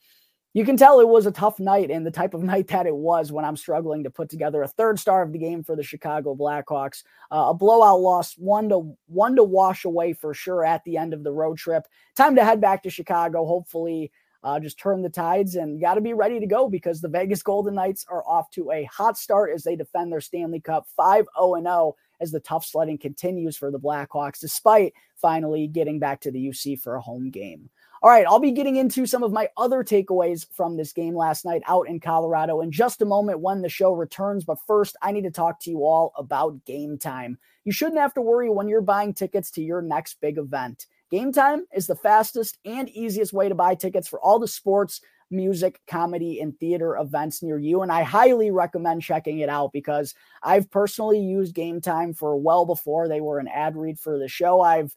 you 0.54 0.64
can 0.64 0.76
tell 0.76 1.00
it 1.00 1.08
was 1.08 1.26
a 1.26 1.32
tough 1.32 1.58
night 1.58 1.90
and 1.90 2.04
the 2.04 2.10
type 2.10 2.34
of 2.34 2.42
night 2.52 2.68
that 2.68 2.86
it 2.86 2.94
was 2.94 3.32
when 3.32 3.44
I'm 3.44 3.56
struggling 3.56 4.04
to 4.04 4.10
put 4.10 4.28
together 4.28 4.62
a 4.62 4.68
third 4.68 4.98
star 4.98 5.22
of 5.22 5.32
the 5.32 5.38
game 5.38 5.62
for 5.62 5.76
the 5.76 5.82
Chicago 5.82 6.34
Blackhawks. 6.34 7.02
Uh, 7.30 7.46
a 7.48 7.54
blowout 7.54 8.00
loss, 8.00 8.34
one 8.34 8.68
to 8.68 8.96
one 9.06 9.36
to 9.36 9.44
wash 9.44 9.84
away 9.84 10.12
for 10.12 10.34
sure 10.34 10.64
at 10.64 10.84
the 10.84 10.96
end 10.96 11.14
of 11.14 11.24
the 11.24 11.32
road 11.32 11.58
trip. 11.58 11.84
Time 12.14 12.36
to 12.36 12.44
head 12.44 12.60
back 12.60 12.82
to 12.82 12.90
Chicago. 12.90 13.46
Hopefully, 13.46 14.12
uh, 14.44 14.58
just 14.58 14.78
turn 14.78 15.02
the 15.02 15.08
tides 15.08 15.54
and 15.54 15.80
got 15.80 15.94
to 15.94 16.00
be 16.00 16.14
ready 16.14 16.40
to 16.40 16.46
go 16.46 16.68
because 16.68 17.00
the 17.00 17.08
Vegas 17.08 17.42
Golden 17.42 17.74
Knights 17.74 18.04
are 18.10 18.24
off 18.26 18.50
to 18.50 18.72
a 18.72 18.84
hot 18.84 19.16
start 19.16 19.52
as 19.54 19.62
they 19.62 19.76
defend 19.76 20.10
their 20.10 20.20
Stanley 20.20 20.60
Cup 20.60 20.84
5 20.96 21.26
0 21.38 21.62
0 21.62 21.96
as 22.20 22.32
the 22.32 22.40
tough 22.40 22.64
sledding 22.64 22.98
continues 22.98 23.56
for 23.56 23.70
the 23.70 23.78
Blackhawks, 23.78 24.40
despite 24.40 24.94
finally 25.14 25.68
getting 25.68 25.98
back 25.98 26.20
to 26.20 26.30
the 26.30 26.48
UC 26.48 26.80
for 26.80 26.96
a 26.96 27.00
home 27.00 27.30
game. 27.30 27.70
All 28.04 28.10
right, 28.10 28.26
I'll 28.26 28.40
be 28.40 28.50
getting 28.50 28.74
into 28.74 29.06
some 29.06 29.22
of 29.22 29.30
my 29.30 29.48
other 29.56 29.84
takeaways 29.84 30.44
from 30.50 30.76
this 30.76 30.92
game 30.92 31.14
last 31.14 31.44
night 31.44 31.62
out 31.68 31.86
in 31.86 32.00
Colorado 32.00 32.60
in 32.60 32.72
just 32.72 33.00
a 33.00 33.04
moment 33.04 33.38
when 33.38 33.62
the 33.62 33.68
show 33.68 33.92
returns. 33.92 34.44
But 34.44 34.58
first, 34.66 34.96
I 35.00 35.12
need 35.12 35.22
to 35.22 35.30
talk 35.30 35.60
to 35.60 35.70
you 35.70 35.84
all 35.84 36.12
about 36.16 36.64
game 36.64 36.98
time. 36.98 37.38
You 37.64 37.70
shouldn't 37.70 38.00
have 38.00 38.12
to 38.14 38.20
worry 38.20 38.50
when 38.50 38.68
you're 38.68 38.80
buying 38.80 39.14
tickets 39.14 39.52
to 39.52 39.62
your 39.62 39.82
next 39.82 40.20
big 40.20 40.36
event. 40.36 40.86
Game 41.12 41.30
time 41.32 41.64
is 41.72 41.86
the 41.86 41.94
fastest 41.94 42.58
and 42.64 42.88
easiest 42.88 43.32
way 43.32 43.48
to 43.48 43.54
buy 43.54 43.76
tickets 43.76 44.08
for 44.08 44.20
all 44.20 44.40
the 44.40 44.48
sports, 44.48 45.00
music, 45.30 45.80
comedy, 45.86 46.40
and 46.40 46.58
theater 46.58 46.96
events 46.96 47.40
near 47.40 47.56
you. 47.56 47.82
And 47.82 47.92
I 47.92 48.02
highly 48.02 48.50
recommend 48.50 49.02
checking 49.02 49.38
it 49.38 49.48
out 49.48 49.72
because 49.72 50.12
I've 50.42 50.68
personally 50.72 51.20
used 51.20 51.54
Game 51.54 51.80
Time 51.80 52.14
for 52.14 52.34
well 52.36 52.66
before 52.66 53.06
they 53.06 53.20
were 53.20 53.38
an 53.38 53.46
ad 53.46 53.76
read 53.76 54.00
for 54.00 54.18
the 54.18 54.26
show. 54.26 54.60
I've 54.60 54.92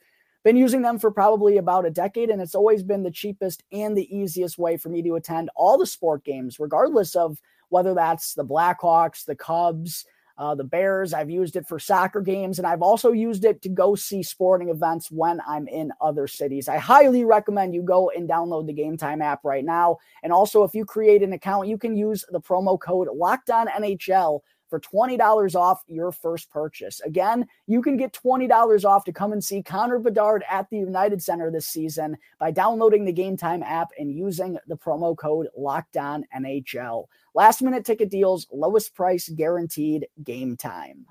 been 0.45 0.55
using 0.55 0.83
them 0.83 0.99
for 0.99 1.09
probably 1.09 1.57
about 1.57 1.87
a 1.87 1.89
decade, 1.89 2.29
and 2.29 2.39
it's 2.39 2.53
always 2.53 2.83
been 2.83 3.01
the 3.01 3.09
cheapest 3.09 3.63
and 3.71 3.97
the 3.97 4.15
easiest 4.15 4.59
way 4.59 4.77
for 4.77 4.89
me 4.89 5.01
to 5.01 5.15
attend 5.15 5.49
all 5.55 5.75
the 5.75 5.87
sport 5.87 6.23
games, 6.23 6.59
regardless 6.59 7.15
of 7.15 7.41
whether 7.69 7.95
that's 7.95 8.35
the 8.35 8.45
Blackhawks, 8.45 9.25
the 9.25 9.35
Cubs, 9.35 10.05
uh, 10.37 10.53
the 10.53 10.63
Bears. 10.63 11.13
I've 11.15 11.31
used 11.31 11.55
it 11.55 11.67
for 11.67 11.79
soccer 11.79 12.21
games, 12.21 12.59
and 12.59 12.67
I've 12.67 12.83
also 12.83 13.11
used 13.11 13.43
it 13.43 13.63
to 13.63 13.69
go 13.69 13.95
see 13.95 14.21
sporting 14.21 14.69
events 14.69 15.09
when 15.09 15.41
I'm 15.47 15.67
in 15.67 15.91
other 15.99 16.27
cities. 16.27 16.69
I 16.69 16.77
highly 16.77 17.25
recommend 17.25 17.73
you 17.73 17.81
go 17.81 18.11
and 18.11 18.29
download 18.29 18.67
the 18.67 18.73
Game 18.73 18.97
Time 18.97 19.23
app 19.23 19.43
right 19.43 19.65
now. 19.65 19.97
And 20.21 20.31
also, 20.31 20.61
if 20.61 20.75
you 20.75 20.85
create 20.85 21.23
an 21.23 21.33
account, 21.33 21.69
you 21.69 21.79
can 21.79 21.97
use 21.97 22.23
the 22.29 22.39
promo 22.39 22.79
code 22.79 23.07
Locked 23.11 23.49
On 23.49 23.67
NHL 23.67 24.41
for 24.69 24.79
$20 24.79 25.55
off 25.55 25.83
your 25.87 26.11
first 26.11 26.49
purchase. 26.49 27.01
Again, 27.01 27.47
you 27.67 27.81
can 27.81 27.97
get 27.97 28.13
$20 28.13 28.85
off 28.85 29.03
to 29.05 29.13
come 29.13 29.33
and 29.33 29.43
see 29.43 29.61
Connor 29.61 29.99
Bedard 29.99 30.43
at 30.49 30.69
the 30.69 30.77
United 30.77 31.21
Center 31.21 31.51
this 31.51 31.67
season 31.67 32.17
by 32.39 32.51
downloading 32.51 33.05
the 33.05 33.11
Game 33.11 33.37
Time 33.37 33.63
app 33.63 33.89
and 33.97 34.11
using 34.11 34.57
the 34.67 34.77
promo 34.77 35.15
code 35.17 35.47
Locked 35.55 35.95
NHL. 35.95 37.05
Last 37.33 37.61
minute 37.61 37.85
ticket 37.85 38.09
deals, 38.09 38.47
lowest 38.51 38.95
price 38.95 39.29
guaranteed 39.29 40.07
game 40.23 40.55
time. 40.57 41.05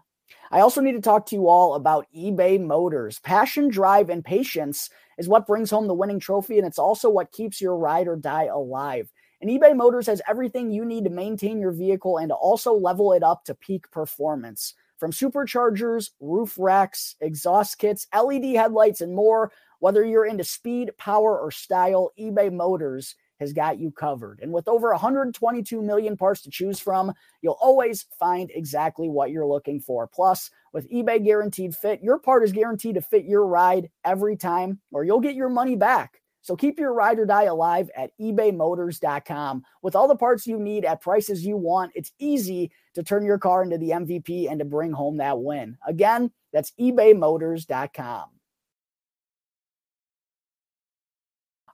I 0.50 0.60
also 0.60 0.80
need 0.80 0.92
to 0.92 1.00
talk 1.00 1.26
to 1.26 1.34
you 1.34 1.48
all 1.48 1.74
about 1.74 2.06
eBay 2.16 2.60
Motors. 2.60 3.18
Passion, 3.20 3.68
drive, 3.68 4.08
and 4.08 4.24
patience 4.24 4.90
is 5.18 5.28
what 5.28 5.46
brings 5.46 5.70
home 5.70 5.86
the 5.86 5.94
winning 5.94 6.20
trophy, 6.20 6.58
and 6.58 6.66
it's 6.66 6.78
also 6.78 7.10
what 7.10 7.32
keeps 7.32 7.60
your 7.60 7.76
ride 7.76 8.08
or 8.08 8.16
die 8.16 8.44
alive. 8.44 9.10
And 9.44 9.52
eBay 9.52 9.76
Motors 9.76 10.06
has 10.06 10.22
everything 10.26 10.70
you 10.70 10.86
need 10.86 11.04
to 11.04 11.10
maintain 11.10 11.60
your 11.60 11.70
vehicle 11.70 12.16
and 12.16 12.32
also 12.32 12.72
level 12.72 13.12
it 13.12 13.22
up 13.22 13.44
to 13.44 13.54
peak 13.54 13.90
performance. 13.90 14.72
From 14.96 15.10
superchargers, 15.10 16.12
roof 16.18 16.56
racks, 16.58 17.14
exhaust 17.20 17.76
kits, 17.76 18.06
LED 18.16 18.56
headlights, 18.56 19.02
and 19.02 19.14
more, 19.14 19.52
whether 19.80 20.02
you're 20.02 20.24
into 20.24 20.44
speed, 20.44 20.92
power, 20.96 21.38
or 21.38 21.50
style, 21.50 22.12
eBay 22.18 22.50
Motors 22.50 23.16
has 23.38 23.52
got 23.52 23.78
you 23.78 23.90
covered. 23.90 24.40
And 24.40 24.50
with 24.50 24.66
over 24.66 24.90
122 24.92 25.82
million 25.82 26.16
parts 26.16 26.40
to 26.40 26.50
choose 26.50 26.80
from, 26.80 27.12
you'll 27.42 27.58
always 27.60 28.06
find 28.18 28.50
exactly 28.54 29.10
what 29.10 29.30
you're 29.30 29.46
looking 29.46 29.78
for. 29.78 30.06
Plus, 30.06 30.50
with 30.72 30.90
eBay 30.90 31.22
Guaranteed 31.22 31.76
Fit, 31.76 32.02
your 32.02 32.18
part 32.18 32.44
is 32.44 32.52
guaranteed 32.52 32.94
to 32.94 33.02
fit 33.02 33.26
your 33.26 33.46
ride 33.46 33.90
every 34.06 34.38
time, 34.38 34.80
or 34.90 35.04
you'll 35.04 35.20
get 35.20 35.34
your 35.34 35.50
money 35.50 35.76
back. 35.76 36.22
So 36.44 36.56
keep 36.56 36.78
your 36.78 36.92
ride 36.92 37.18
or 37.18 37.24
die 37.24 37.44
alive 37.44 37.90
at 37.96 38.10
ebaymotors.com. 38.20 39.64
With 39.80 39.96
all 39.96 40.06
the 40.06 40.14
parts 40.14 40.46
you 40.46 40.60
need 40.60 40.84
at 40.84 41.00
prices 41.00 41.44
you 41.44 41.56
want, 41.56 41.92
it's 41.94 42.12
easy 42.18 42.70
to 42.94 43.02
turn 43.02 43.24
your 43.24 43.38
car 43.38 43.62
into 43.62 43.78
the 43.78 43.90
MVP 43.90 44.50
and 44.50 44.58
to 44.58 44.66
bring 44.66 44.92
home 44.92 45.16
that 45.16 45.40
win. 45.40 45.78
Again, 45.86 46.30
that's 46.52 46.72
ebaymotors.com. 46.78 48.28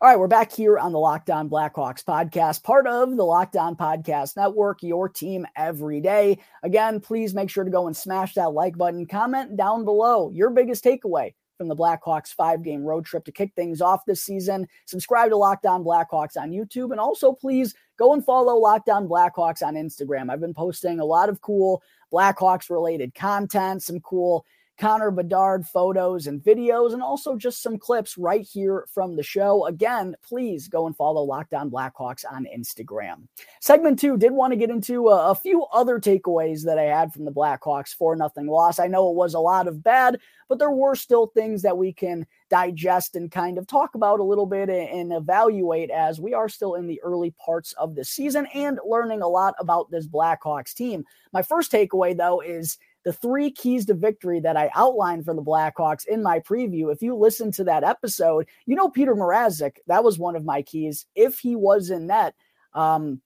All 0.02 0.08
right, 0.08 0.18
we're 0.18 0.28
back 0.28 0.52
here 0.52 0.78
on 0.78 0.92
the 0.92 1.00
Locked 1.00 1.30
On 1.30 1.50
Blackhawks 1.50 2.04
podcast, 2.04 2.62
part 2.62 2.86
of 2.86 3.16
the 3.16 3.24
Locked 3.24 3.56
On 3.56 3.74
Podcast 3.74 4.36
Network, 4.36 4.84
your 4.84 5.08
team 5.08 5.48
every 5.56 6.00
day. 6.00 6.38
Again, 6.62 7.00
please 7.00 7.34
make 7.34 7.50
sure 7.50 7.64
to 7.64 7.70
go 7.70 7.88
and 7.88 7.96
smash 7.96 8.34
that 8.34 8.52
like 8.52 8.78
button. 8.78 9.04
Comment 9.04 9.56
down 9.56 9.84
below 9.84 10.30
your 10.30 10.50
biggest 10.50 10.84
takeaway 10.84 11.34
from 11.61 11.69
the 11.69 11.76
Blackhawks 11.76 12.33
five 12.33 12.62
game 12.62 12.83
road 12.83 13.05
trip 13.05 13.23
to 13.26 13.31
kick 13.31 13.52
things 13.55 13.83
off 13.83 14.07
this 14.07 14.23
season. 14.23 14.67
Subscribe 14.87 15.29
to 15.29 15.37
Locked 15.37 15.67
On 15.67 15.85
Blackhawks 15.85 16.38
on 16.38 16.52
YouTube 16.52 16.90
and 16.90 16.99
also 16.99 17.35
please 17.35 17.75
go 17.99 18.14
and 18.14 18.25
follow 18.25 18.57
Locked 18.57 18.88
On 18.88 19.07
Blackhawks 19.07 19.62
on 19.62 19.75
Instagram. 19.75 20.31
I've 20.31 20.40
been 20.40 20.55
posting 20.55 21.00
a 21.00 21.05
lot 21.05 21.29
of 21.29 21.43
cool 21.43 21.83
Blackhawks 22.11 22.71
related 22.71 23.14
content, 23.14 23.83
some 23.83 24.00
cool 24.00 24.47
Connor 24.80 25.10
Bedard 25.10 25.66
photos 25.66 26.26
and 26.26 26.42
videos, 26.42 26.94
and 26.94 27.02
also 27.02 27.37
just 27.37 27.62
some 27.62 27.76
clips 27.76 28.16
right 28.16 28.46
here 28.50 28.87
from 28.92 29.14
the 29.14 29.22
show. 29.22 29.66
Again, 29.66 30.16
please 30.22 30.68
go 30.68 30.87
and 30.87 30.96
follow 30.96 31.22
Locked 31.22 31.52
On 31.52 31.70
Blackhawks 31.70 32.25
on 32.28 32.46
Instagram. 32.46 33.28
Segment 33.60 33.99
two 33.99 34.16
did 34.16 34.32
want 34.32 34.52
to 34.52 34.56
get 34.56 34.70
into 34.70 35.08
a, 35.08 35.32
a 35.32 35.34
few 35.34 35.64
other 35.72 36.00
takeaways 36.00 36.64
that 36.64 36.78
I 36.78 36.84
had 36.84 37.12
from 37.12 37.26
the 37.26 37.30
Blackhawks 37.30 37.94
for 37.94 38.16
nothing 38.16 38.46
loss. 38.46 38.78
I 38.78 38.87
know 38.87 39.10
it 39.10 39.16
was 39.16 39.34
a 39.34 39.38
lot 39.38 39.68
of 39.68 39.82
bad, 39.82 40.18
but 40.49 40.58
there 40.58 40.70
were 40.70 40.96
still 40.96 41.26
things 41.26 41.60
that 41.60 41.76
we 41.76 41.92
can 41.92 42.26
digest 42.49 43.16
and 43.16 43.30
kind 43.30 43.58
of 43.58 43.66
talk 43.66 43.94
about 43.94 44.18
a 44.18 44.25
little 44.25 44.46
bit 44.46 44.70
and 44.70 45.12
evaluate 45.12 45.90
as 45.90 46.20
we 46.20 46.32
are 46.32 46.49
still 46.49 46.75
in 46.75 46.87
the 46.87 47.00
early 47.02 47.32
parts 47.32 47.75
of 47.75 47.94
the 47.94 48.04
season 48.04 48.46
and 48.54 48.80
learning 48.84 49.20
a 49.20 49.28
lot 49.28 49.54
about 49.60 49.90
this 49.90 50.08
Blackhawks 50.08 50.72
team. 50.72 51.04
My 51.34 51.42
first 51.42 51.70
takeaway, 51.70 52.16
though, 52.16 52.40
is 52.40 52.78
the 53.04 53.12
three 53.12 53.50
keys 53.50 53.87
to 53.87 53.95
victory 53.95 54.40
that 54.40 54.57
I 54.57 54.71
outlined 54.75 55.25
for 55.25 55.35
the 55.35 55.42
Blackhawks 55.42 56.07
in 56.07 56.23
my 56.23 56.40
preview. 56.40 56.92
If 56.92 57.02
you 57.02 57.16
listen 57.16 57.50
to 57.52 57.64
that 57.64 57.85
episode, 57.85 58.47
you 58.66 58.76
know 58.76 58.88
Peter 58.88 59.14
Mrazek, 59.14 59.76
that 59.87 60.04
was 60.04 60.19
one 60.19 60.37
of 60.37 60.45
my 60.45 60.62
keys. 60.62 61.07
If 61.14 61.38
he 61.38 61.57
was 61.57 61.90
in 61.90 62.07
net, 62.07 62.35
um, 62.75 63.21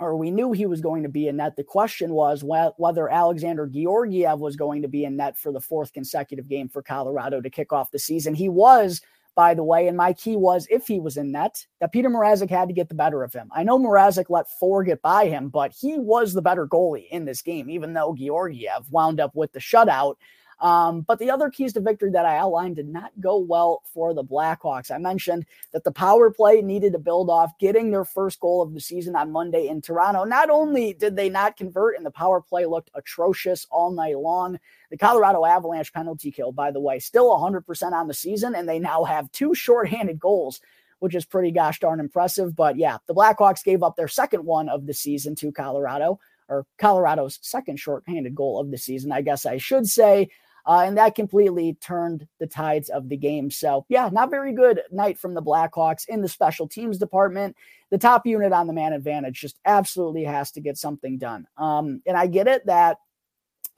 or 0.00 0.16
we 0.16 0.30
knew 0.30 0.52
he 0.52 0.66
was 0.66 0.80
going 0.80 1.02
to 1.02 1.08
be 1.08 1.26
in 1.26 1.38
net. 1.38 1.56
The 1.56 1.64
question 1.64 2.12
was 2.12 2.44
whether 2.44 3.08
Alexander 3.10 3.66
Georgiev 3.66 4.38
was 4.38 4.54
going 4.56 4.82
to 4.82 4.88
be 4.88 5.04
in 5.04 5.16
net 5.16 5.36
for 5.36 5.52
the 5.52 5.60
fourth 5.60 5.92
consecutive 5.92 6.48
game 6.48 6.68
for 6.68 6.82
Colorado 6.82 7.40
to 7.40 7.50
kick 7.50 7.72
off 7.72 7.90
the 7.90 7.98
season. 7.98 8.34
He 8.34 8.48
was, 8.48 9.00
by 9.34 9.54
the 9.54 9.64
way. 9.64 9.88
And 9.88 9.96
my 9.96 10.12
key 10.12 10.36
was 10.36 10.66
if 10.70 10.86
he 10.86 11.00
was 11.00 11.16
in 11.16 11.32
net, 11.32 11.66
that 11.80 11.92
Peter 11.92 12.10
Mrazek 12.10 12.50
had 12.50 12.68
to 12.68 12.74
get 12.74 12.88
the 12.88 12.94
better 12.94 13.22
of 13.22 13.32
him. 13.32 13.48
I 13.52 13.62
know 13.62 13.78
Mrazek 13.78 14.26
let 14.28 14.50
four 14.58 14.84
get 14.84 15.02
by 15.02 15.26
him, 15.28 15.48
but 15.48 15.72
he 15.72 15.98
was 15.98 16.32
the 16.32 16.42
better 16.42 16.66
goalie 16.66 17.08
in 17.10 17.24
this 17.24 17.42
game, 17.42 17.70
even 17.70 17.92
though 17.92 18.16
Georgiev 18.18 18.90
wound 18.90 19.20
up 19.20 19.34
with 19.34 19.52
the 19.52 19.60
shutout. 19.60 20.16
Um, 20.60 21.02
but 21.02 21.20
the 21.20 21.30
other 21.30 21.50
keys 21.50 21.72
to 21.74 21.80
victory 21.80 22.10
that 22.10 22.26
I 22.26 22.36
outlined 22.36 22.76
did 22.76 22.88
not 22.88 23.12
go 23.20 23.38
well 23.38 23.82
for 23.94 24.12
the 24.12 24.24
Blackhawks. 24.24 24.90
I 24.90 24.98
mentioned 24.98 25.46
that 25.72 25.84
the 25.84 25.92
power 25.92 26.30
play 26.30 26.62
needed 26.62 26.92
to 26.92 26.98
build 26.98 27.30
off 27.30 27.56
getting 27.58 27.90
their 27.90 28.04
first 28.04 28.40
goal 28.40 28.60
of 28.60 28.74
the 28.74 28.80
season 28.80 29.14
on 29.14 29.30
Monday 29.30 29.68
in 29.68 29.80
Toronto. 29.80 30.24
Not 30.24 30.50
only 30.50 30.94
did 30.94 31.14
they 31.14 31.28
not 31.28 31.56
convert, 31.56 31.96
and 31.96 32.04
the 32.04 32.10
power 32.10 32.40
play 32.40 32.66
looked 32.66 32.90
atrocious 32.94 33.66
all 33.70 33.92
night 33.92 34.18
long, 34.18 34.58
the 34.90 34.98
Colorado 34.98 35.44
Avalanche 35.44 35.92
penalty 35.92 36.32
kill, 36.32 36.50
by 36.50 36.72
the 36.72 36.80
way, 36.80 36.98
still 36.98 37.28
100% 37.30 37.92
on 37.92 38.08
the 38.08 38.14
season, 38.14 38.54
and 38.56 38.68
they 38.68 38.80
now 38.80 39.04
have 39.04 39.30
two 39.30 39.54
shorthanded 39.54 40.18
goals 40.18 40.60
which 41.00 41.14
is 41.14 41.24
pretty 41.24 41.52
gosh 41.52 41.78
darn 41.78 42.00
impressive. 42.00 42.56
But 42.56 42.76
yeah, 42.76 42.98
the 43.06 43.14
Blackhawks 43.14 43.62
gave 43.62 43.84
up 43.84 43.94
their 43.96 44.08
second 44.08 44.44
one 44.44 44.68
of 44.68 44.86
the 44.86 44.94
season 44.94 45.34
to 45.36 45.52
Colorado, 45.52 46.18
or 46.48 46.66
Colorado's 46.78 47.38
second 47.42 47.78
shorthanded 47.78 48.34
goal 48.34 48.60
of 48.60 48.70
the 48.70 48.78
season, 48.78 49.12
I 49.12 49.22
guess 49.22 49.46
I 49.46 49.58
should 49.58 49.86
say. 49.86 50.28
Uh, 50.68 50.82
and 50.84 50.98
that 50.98 51.14
completely 51.14 51.78
turned 51.80 52.28
the 52.38 52.46
tides 52.46 52.90
of 52.90 53.08
the 53.08 53.16
game. 53.16 53.50
So, 53.50 53.86
yeah, 53.88 54.10
not 54.12 54.28
very 54.28 54.52
good 54.52 54.82
night 54.92 55.18
from 55.18 55.32
the 55.32 55.42
Blackhawks 55.42 56.06
in 56.06 56.20
the 56.20 56.28
special 56.28 56.68
teams 56.68 56.98
department. 56.98 57.56
The 57.90 57.96
top 57.96 58.26
unit 58.26 58.52
on 58.52 58.66
the 58.66 58.74
man 58.74 58.92
advantage 58.92 59.40
just 59.40 59.58
absolutely 59.64 60.24
has 60.24 60.52
to 60.52 60.60
get 60.60 60.76
something 60.76 61.16
done. 61.16 61.46
Um, 61.56 62.02
and 62.06 62.18
I 62.18 62.26
get 62.26 62.48
it 62.48 62.66
that 62.66 62.98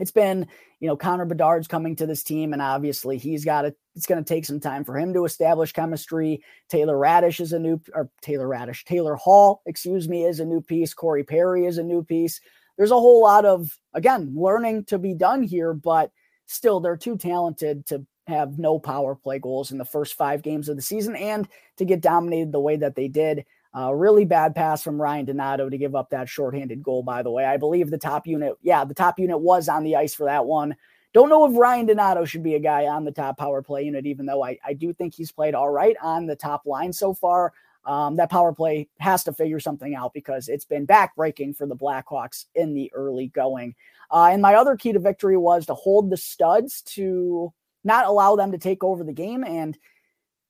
it's 0.01 0.11
been, 0.11 0.49
you 0.81 0.89
know, 0.89 0.97
Connor 0.97 1.27
Bedard's 1.27 1.69
coming 1.69 1.95
to 1.95 2.07
this 2.07 2.25
team, 2.25 2.53
and 2.53 2.61
obviously 2.61 3.19
he's 3.19 3.45
got 3.45 3.63
to, 3.63 3.75
it's 3.95 4.07
going 4.07 4.25
to 4.25 4.29
take 4.29 4.45
some 4.45 4.59
time 4.59 4.83
for 4.83 4.99
him 4.99 5.15
to 5.15 5.25
establish 5.25 5.73
chemistry. 5.73 6.43
Taylor 6.69 6.97
Raddysh 6.97 7.41
is 7.41 7.53
a 7.53 7.59
new, 7.61 7.81
or 7.95 8.11
Taylor 8.21 8.49
Raddysh, 8.49 8.83
Taylor 8.83 9.15
Hall, 9.15 9.63
excuse 9.65 10.09
me, 10.09 10.25
is 10.25 10.41
a 10.41 10.45
new 10.45 10.61
piece. 10.61 10.93
Corey 10.93 11.23
Perry 11.23 11.67
is 11.67 11.79
a 11.79 11.85
new 11.85 12.03
piece. 12.03 12.41
There's 12.77 12.91
a 12.91 12.99
whole 12.99 13.23
lot 13.23 13.45
of, 13.45 13.79
again, 13.95 14.33
learning 14.35 14.87
to 14.87 14.99
be 14.99 15.15
done 15.15 15.45
here, 15.45 15.73
but 15.73 16.11
still 16.51 16.81
they're 16.81 16.97
too 16.97 17.17
talented 17.17 17.87
to 17.87 18.05
have 18.27 18.59
no 18.59 18.79
power 18.79 19.15
play 19.15 19.39
goals 19.39 19.71
in 19.71 19.79
the 19.79 19.85
first 19.85 20.15
five 20.15 20.43
games 20.43 20.69
of 20.69 20.77
the 20.77 20.83
season 20.83 21.15
and 21.17 21.49
to 21.77 21.85
get 21.85 22.01
dominated 22.01 22.53
the 22.53 22.61
way 22.61 22.77
that 22.77 22.95
they 22.95 23.09
did. 23.09 23.45
Uh, 23.77 23.93
really 23.93 24.25
bad 24.25 24.53
pass 24.55 24.83
from 24.83 25.01
Ryan 25.01 25.27
Donato 25.27 25.69
to 25.69 25.79
give 25.79 25.95
up 25.95 26.11
that 26.11 26.29
shorthanded 26.29 26.83
goal, 26.83 27.05
by 27.05 27.23
the 27.23 27.31
way. 27.31 27.45
I 27.45 27.57
believe 27.57 27.89
the 27.89 27.99
top 27.99 28.27
unit, 28.27 28.55
yeah, 28.63 28.85
the 28.85 28.95
top 28.95 29.19
unit 29.21 29.39
was 29.39 29.69
on 29.69 29.85
the 29.85 29.95
ice 29.95 30.13
for 30.13 30.25
that 30.25 30.45
one. 30.45 30.75
Don't 31.13 31.29
know 31.29 31.49
if 31.49 31.57
Ryan 31.57 31.87
Donato 31.87 32.25
should 32.25 32.43
be 32.43 32.57
a 32.57 32.61
guy 32.61 32.87
on 32.87 33.05
the 33.05 33.13
top 33.13 33.39
power 33.39 33.63
play 33.63 33.85
unit, 33.85 34.07
even 34.07 34.27
though 34.27 34.45
I, 34.45 34.59
I 34.65 34.73
do 34.73 34.93
think 34.93 35.15
he's 35.15 35.31
played 35.31 35.55
all 35.55 35.71
right 35.71 35.97
on 36.03 36.27
the 36.27 36.37
top 36.37 36.67
line 36.67 36.93
so 36.93 37.15
far. 37.15 37.53
Um, 37.85 38.17
that 38.17 38.31
power 38.31 38.53
play 38.53 38.89
has 38.99 39.25
to 39.25 39.33
figure 39.33 39.61
something 39.61 39.95
out 39.95 40.13
because 40.13 40.49
it's 40.49 40.67
been 40.67 40.87
backbreaking 40.87 41.57
for 41.57 41.67
the 41.67 41.77
Blackhawks 41.77 42.45
in 42.55 42.75
the 42.75 42.93
early 42.95 43.29
going. 43.29 43.75
Uh, 44.11 44.29
and 44.33 44.43
my 44.43 44.55
other 44.55 44.77
key 44.77 44.93
to 44.93 44.99
victory 44.99 45.37
was 45.37 45.67
to 45.67 45.75
hold 45.75 46.11
the 46.11 46.17
studs 46.17 46.83
to 46.83 47.53
not 47.85 48.07
allow 48.07 48.37
them 48.37 48.53
to 48.53 48.59
take 48.59 48.85
over 48.85 49.03
the 49.03 49.13
game. 49.13 49.45
And 49.45 49.79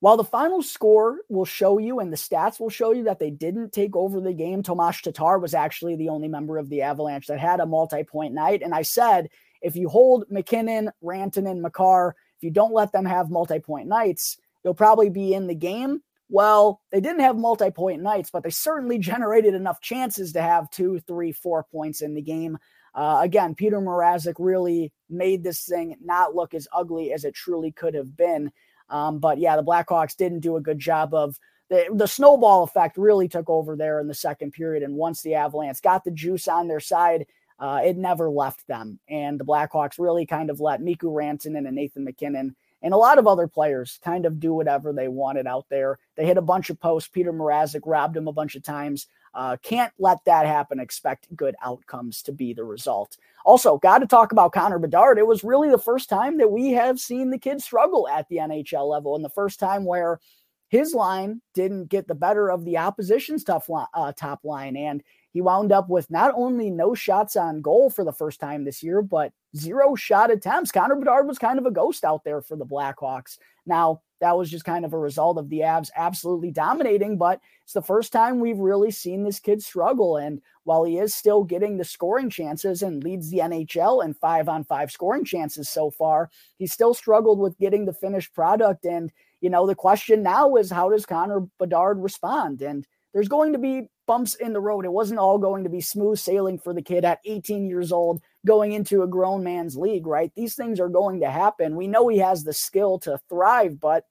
while 0.01 0.17
the 0.17 0.23
final 0.23 0.63
score 0.63 1.19
will 1.29 1.45
show 1.45 1.77
you 1.77 1.99
and 1.99 2.11
the 2.11 2.17
stats 2.17 2.59
will 2.59 2.69
show 2.69 2.91
you 2.91 3.03
that 3.03 3.19
they 3.19 3.29
didn't 3.29 3.71
take 3.71 3.95
over 3.95 4.19
the 4.19 4.33
game, 4.33 4.63
Tomas 4.63 4.99
Tatar 4.99 5.39
was 5.39 5.53
actually 5.53 5.95
the 5.95 6.09
only 6.09 6.27
member 6.27 6.57
of 6.57 6.69
the 6.69 6.81
Avalanche 6.81 7.27
that 7.27 7.39
had 7.39 7.59
a 7.59 7.65
multi 7.65 8.03
point 8.03 8.33
night. 8.33 8.61
And 8.63 8.73
I 8.73 8.81
said, 8.81 9.29
if 9.61 9.75
you 9.75 9.87
hold 9.87 10.25
MacKinnon, 10.29 10.91
Rantanen, 11.03 11.61
Makar, 11.61 12.15
if 12.37 12.43
you 12.43 12.49
don't 12.49 12.73
let 12.73 12.91
them 12.91 13.05
have 13.05 13.29
multi 13.29 13.59
point 13.59 13.87
nights, 13.87 14.37
you'll 14.63 14.73
probably 14.73 15.11
be 15.11 15.35
in 15.35 15.45
the 15.45 15.55
game. 15.55 16.01
Well, 16.31 16.79
they 16.91 17.01
didn't 17.01 17.19
have 17.19 17.37
multi 17.37 17.69
point 17.71 18.01
nights, 18.01 18.29
but 18.31 18.43
they 18.43 18.51
certainly 18.51 18.97
generated 18.97 19.53
enough 19.53 19.81
chances 19.81 20.31
to 20.31 20.41
have 20.41 20.71
two, 20.71 21.01
three, 21.01 21.33
four 21.33 21.65
points 21.69 22.01
in 22.01 22.13
the 22.15 22.21
game. 22.21 22.57
Uh, 22.95 23.19
again, 23.21 23.53
Peter 23.53 23.81
Mrazek 23.81 24.35
really 24.39 24.93
made 25.09 25.43
this 25.43 25.65
thing 25.65 25.97
not 26.01 26.33
look 26.33 26.53
as 26.53 26.69
ugly 26.73 27.11
as 27.11 27.25
it 27.25 27.35
truly 27.35 27.73
could 27.73 27.93
have 27.93 28.15
been. 28.15 28.49
Um, 28.89 29.19
but 29.19 29.39
yeah, 29.39 29.57
the 29.57 29.63
Blackhawks 29.63 30.15
didn't 30.15 30.39
do 30.39 30.55
a 30.55 30.61
good 30.61 30.79
job 30.79 31.13
of 31.13 31.37
the, 31.69 31.87
the 31.93 32.07
snowball 32.07 32.63
effect 32.63 32.97
really 32.97 33.27
took 33.27 33.49
over 33.49 33.75
there 33.75 33.99
in 33.99 34.07
the 34.07 34.13
second 34.13 34.51
period. 34.51 34.83
And 34.83 34.95
once 34.95 35.21
the 35.21 35.35
Avalanche 35.35 35.81
got 35.81 36.05
the 36.05 36.11
juice 36.11 36.47
on 36.47 36.69
their 36.69 36.79
side, 36.79 37.25
uh, 37.59 37.81
it 37.83 37.97
never 37.97 38.29
left 38.29 38.65
them. 38.67 38.99
And 39.09 39.37
the 39.37 39.45
Blackhawks 39.45 39.99
really 39.99 40.25
kind 40.25 40.49
of 40.49 40.61
let 40.61 40.81
Mikko 40.81 41.09
Rantanen 41.09 41.67
and 41.67 41.75
Nathan 41.75 42.05
MacKinnon 42.05 42.55
and 42.81 42.93
a 42.93 42.97
lot 42.97 43.19
of 43.19 43.27
other 43.27 43.47
players 43.47 43.99
kind 44.03 44.25
of 44.25 44.39
do 44.39 44.53
whatever 44.53 44.91
they 44.93 45.07
wanted 45.07 45.47
out 45.47 45.65
there. 45.69 45.99
They 46.15 46.25
hit 46.25 46.37
a 46.37 46.41
bunch 46.41 46.69
of 46.69 46.79
posts. 46.79 47.09
Peter 47.09 47.31
Mrazek 47.31 47.81
robbed 47.85 48.17
him 48.17 48.27
a 48.27 48.33
bunch 48.33 48.55
of 48.55 48.63
times. 48.63 49.07
Uh, 49.33 49.57
can't 49.61 49.93
let 49.97 50.17
that 50.25 50.45
happen. 50.45 50.79
Expect 50.79 51.33
good 51.35 51.55
outcomes 51.63 52.21
to 52.23 52.31
be 52.31 52.53
the 52.53 52.63
result. 52.63 53.17
Also, 53.45 53.77
got 53.77 53.99
to 53.99 54.07
talk 54.07 54.31
about 54.31 54.51
Connor 54.51 54.79
Bedard. 54.79 55.17
It 55.17 55.27
was 55.27 55.43
really 55.43 55.69
the 55.69 55.77
first 55.77 56.09
time 56.09 56.37
that 56.39 56.51
we 56.51 56.71
have 56.71 56.99
seen 56.99 57.29
the 57.29 57.37
kid 57.37 57.61
struggle 57.61 58.07
at 58.07 58.27
the 58.27 58.37
NHL 58.37 58.89
level, 58.89 59.15
and 59.15 59.23
the 59.23 59.29
first 59.29 59.59
time 59.59 59.85
where 59.85 60.19
his 60.67 60.93
line 60.93 61.41
didn't 61.53 61.89
get 61.89 62.07
the 62.07 62.15
better 62.15 62.49
of 62.49 62.65
the 62.65 62.77
opposition's 62.77 63.43
tough 63.43 63.69
line, 63.69 63.87
uh, 63.93 64.11
top 64.11 64.39
line, 64.43 64.75
and 64.75 65.03
he 65.31 65.41
wound 65.41 65.71
up 65.71 65.89
with 65.89 66.11
not 66.11 66.33
only 66.35 66.69
no 66.69 66.93
shots 66.93 67.35
on 67.35 67.61
goal 67.61 67.89
for 67.89 68.03
the 68.03 68.11
first 68.11 68.39
time 68.39 68.63
this 68.63 68.83
year, 68.83 69.01
but 69.01 69.31
zero 69.55 69.95
shot 69.95 70.29
attempts. 70.29 70.71
Connor 70.71 70.95
Bedard 70.95 71.27
was 71.27 71.39
kind 71.39 71.57
of 71.57 71.65
a 71.65 71.71
ghost 71.71 72.03
out 72.03 72.23
there 72.23 72.41
for 72.41 72.55
the 72.55 72.65
Blackhawks. 72.65 73.37
Now, 73.65 74.01
that 74.19 74.37
was 74.37 74.51
just 74.51 74.65
kind 74.65 74.85
of 74.85 74.93
a 74.93 74.99
result 74.99 75.37
of 75.37 75.49
the 75.49 75.59
Avs 75.59 75.89
absolutely 75.95 76.51
dominating, 76.51 77.17
but 77.17 77.39
it's 77.63 77.73
the 77.73 77.81
first 77.81 78.11
time 78.11 78.39
we've 78.39 78.59
really 78.59 78.91
seen 78.91 79.23
this 79.23 79.39
kid 79.39 79.63
struggle. 79.63 80.17
And 80.17 80.41
while 80.63 80.83
he 80.83 80.99
is 80.99 81.15
still 81.15 81.43
getting 81.43 81.77
the 81.77 81.83
scoring 81.83 82.29
chances 82.29 82.83
and 82.83 83.03
leads 83.03 83.31
the 83.31 83.39
NHL 83.39 84.05
in 84.05 84.13
five 84.13 84.47
on 84.47 84.63
five 84.63 84.91
scoring 84.91 85.25
chances 85.25 85.69
so 85.69 85.89
far, 85.89 86.29
he 86.57 86.67
still 86.67 86.93
struggled 86.93 87.39
with 87.39 87.57
getting 87.57 87.85
the 87.85 87.93
finished 87.93 88.33
product. 88.33 88.85
And, 88.85 89.11
you 89.39 89.49
know, 89.49 89.65
the 89.65 89.75
question 89.75 90.21
now 90.21 90.55
is 90.55 90.69
how 90.69 90.89
does 90.89 91.05
Connor 91.05 91.47
Bedard 91.57 91.97
respond? 91.97 92.61
And 92.61 92.85
there's 93.13 93.27
going 93.27 93.53
to 93.53 93.59
be 93.59 93.89
bumps 94.11 94.35
in 94.35 94.51
the 94.51 94.59
road. 94.59 94.83
It 94.83 94.91
wasn't 94.91 95.21
all 95.21 95.37
going 95.37 95.63
to 95.63 95.69
be 95.69 95.79
smooth 95.79 96.19
sailing 96.19 96.59
for 96.59 96.73
the 96.73 96.81
kid 96.81 97.05
at 97.05 97.21
18 97.23 97.65
years 97.65 97.93
old 97.93 98.21
going 98.45 98.73
into 98.73 99.03
a 99.03 99.07
grown 99.07 99.41
man's 99.41 99.77
league, 99.77 100.05
right? 100.05 100.33
These 100.35 100.53
things 100.53 100.81
are 100.81 100.89
going 100.89 101.21
to 101.21 101.31
happen. 101.31 101.77
We 101.77 101.87
know 101.87 102.09
he 102.09 102.17
has 102.17 102.43
the 102.43 102.51
skill 102.51 102.99
to 102.99 103.21
thrive, 103.29 103.79
but 103.79 104.03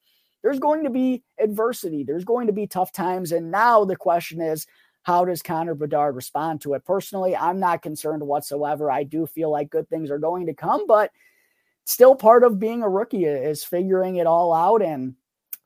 there's 0.42 0.58
going 0.58 0.84
to 0.84 0.90
be 0.90 1.22
adversity. 1.38 2.02
There's 2.02 2.24
going 2.24 2.46
to 2.46 2.52
be 2.54 2.66
tough 2.66 2.92
times. 2.92 3.30
And 3.30 3.50
now 3.50 3.84
the 3.84 3.94
question 3.94 4.40
is, 4.40 4.66
how 5.02 5.26
does 5.26 5.42
Connor 5.42 5.74
Bedard 5.74 6.16
respond 6.16 6.62
to 6.62 6.72
it? 6.72 6.86
Personally, 6.86 7.36
I'm 7.36 7.60
not 7.60 7.82
concerned 7.82 8.22
whatsoever. 8.22 8.90
I 8.90 9.02
do 9.02 9.26
feel 9.26 9.50
like 9.50 9.68
good 9.68 9.86
things 9.90 10.10
are 10.10 10.18
going 10.18 10.46
to 10.46 10.54
come, 10.54 10.86
but 10.86 11.10
still 11.84 12.14
part 12.14 12.42
of 12.42 12.58
being 12.58 12.82
a 12.82 12.88
rookie 12.88 13.26
is 13.26 13.64
figuring 13.64 14.16
it 14.16 14.26
all 14.26 14.54
out 14.54 14.80
and 14.80 15.16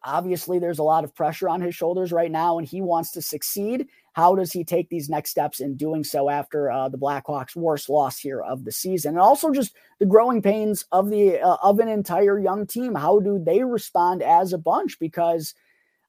Obviously, 0.05 0.59
there's 0.59 0.79
a 0.79 0.85
lot 0.85 1.05
of 1.05 1.15
pressure 1.15 1.49
on 1.49 1.61
his 1.61 1.75
shoulders 1.75 2.13
right 2.13 2.31
now, 2.31 2.59
and 2.59 2.67
he 2.67 2.83
wants 2.83 3.11
to 3.13 3.23
succeed. 3.23 3.89
How 4.13 4.35
does 4.35 4.53
he 4.53 4.63
take 4.63 4.89
these 4.91 5.09
next 5.09 5.31
steps 5.31 5.61
in 5.61 5.77
doing 5.77 6.05
so 6.05 6.29
after 6.29 6.71
uh, 6.71 6.89
the 6.89 6.99
Blackhawks' 6.99 7.57
worst 7.57 7.89
loss 7.89 8.19
here 8.19 8.41
of 8.41 8.65
the 8.65 8.73
season, 8.73 9.15
and 9.15 9.21
also 9.21 9.51
just 9.51 9.75
the 9.99 10.07
growing 10.07 10.43
pains 10.43 10.85
of 10.93 11.09
the 11.09 11.41
uh, 11.41 11.57
of 11.63 11.79
an 11.79 11.89
entire 11.89 12.39
young 12.39 12.67
team? 12.67 12.95
How 12.95 13.19
do 13.19 13.43
they 13.43 13.65
respond 13.65 14.23
as 14.23 14.53
a 14.53 14.59
bunch? 14.59 14.99
Because 14.99 15.55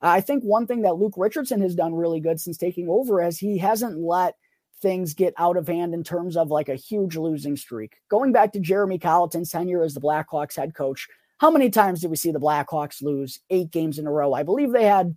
I 0.02 0.22
think 0.22 0.44
one 0.44 0.68
thing 0.68 0.82
that 0.82 0.98
Luke 0.98 1.16
Richardson 1.18 1.62
has 1.62 1.74
done 1.74 1.96
really 1.96 2.20
good 2.20 2.40
since 2.40 2.58
taking 2.58 2.90
over 2.90 3.24
is 3.24 3.40
he 3.40 3.58
hasn't 3.58 3.98
let 3.98 4.36
things 4.82 5.14
get 5.14 5.34
out 5.38 5.58
of 5.58 5.68
hand 5.68 5.94
in 5.94 6.04
terms 6.04 6.38
of 6.38 6.52
like 6.52 6.70
a 6.70 6.76
huge 6.76 7.16
losing 7.16 7.56
streak. 7.56 7.96
Going 8.10 8.32
back 8.32 8.52
to 8.54 8.60
Jeremy 8.60 9.00
Colliton's 9.00 9.50
tenure 9.50 9.84
as 9.84 9.94
the 9.94 10.02
Blackhawks 10.02 10.58
head 10.58 10.76
coach, 10.76 11.08
how 11.38 11.52
many 11.52 11.69
times 11.69 12.02
did 12.02 12.10
we 12.10 12.15
see 12.15 12.32
the 12.32 12.39
Blackhawks 12.39 13.02
lose 13.02 13.39
eight 13.50 13.71
games 13.71 14.00
in 14.00 14.08
a 14.08 14.12
row? 14.12 14.34
I 14.34 14.43
believe 14.43 14.71
they 14.71 14.86
had 14.86 15.15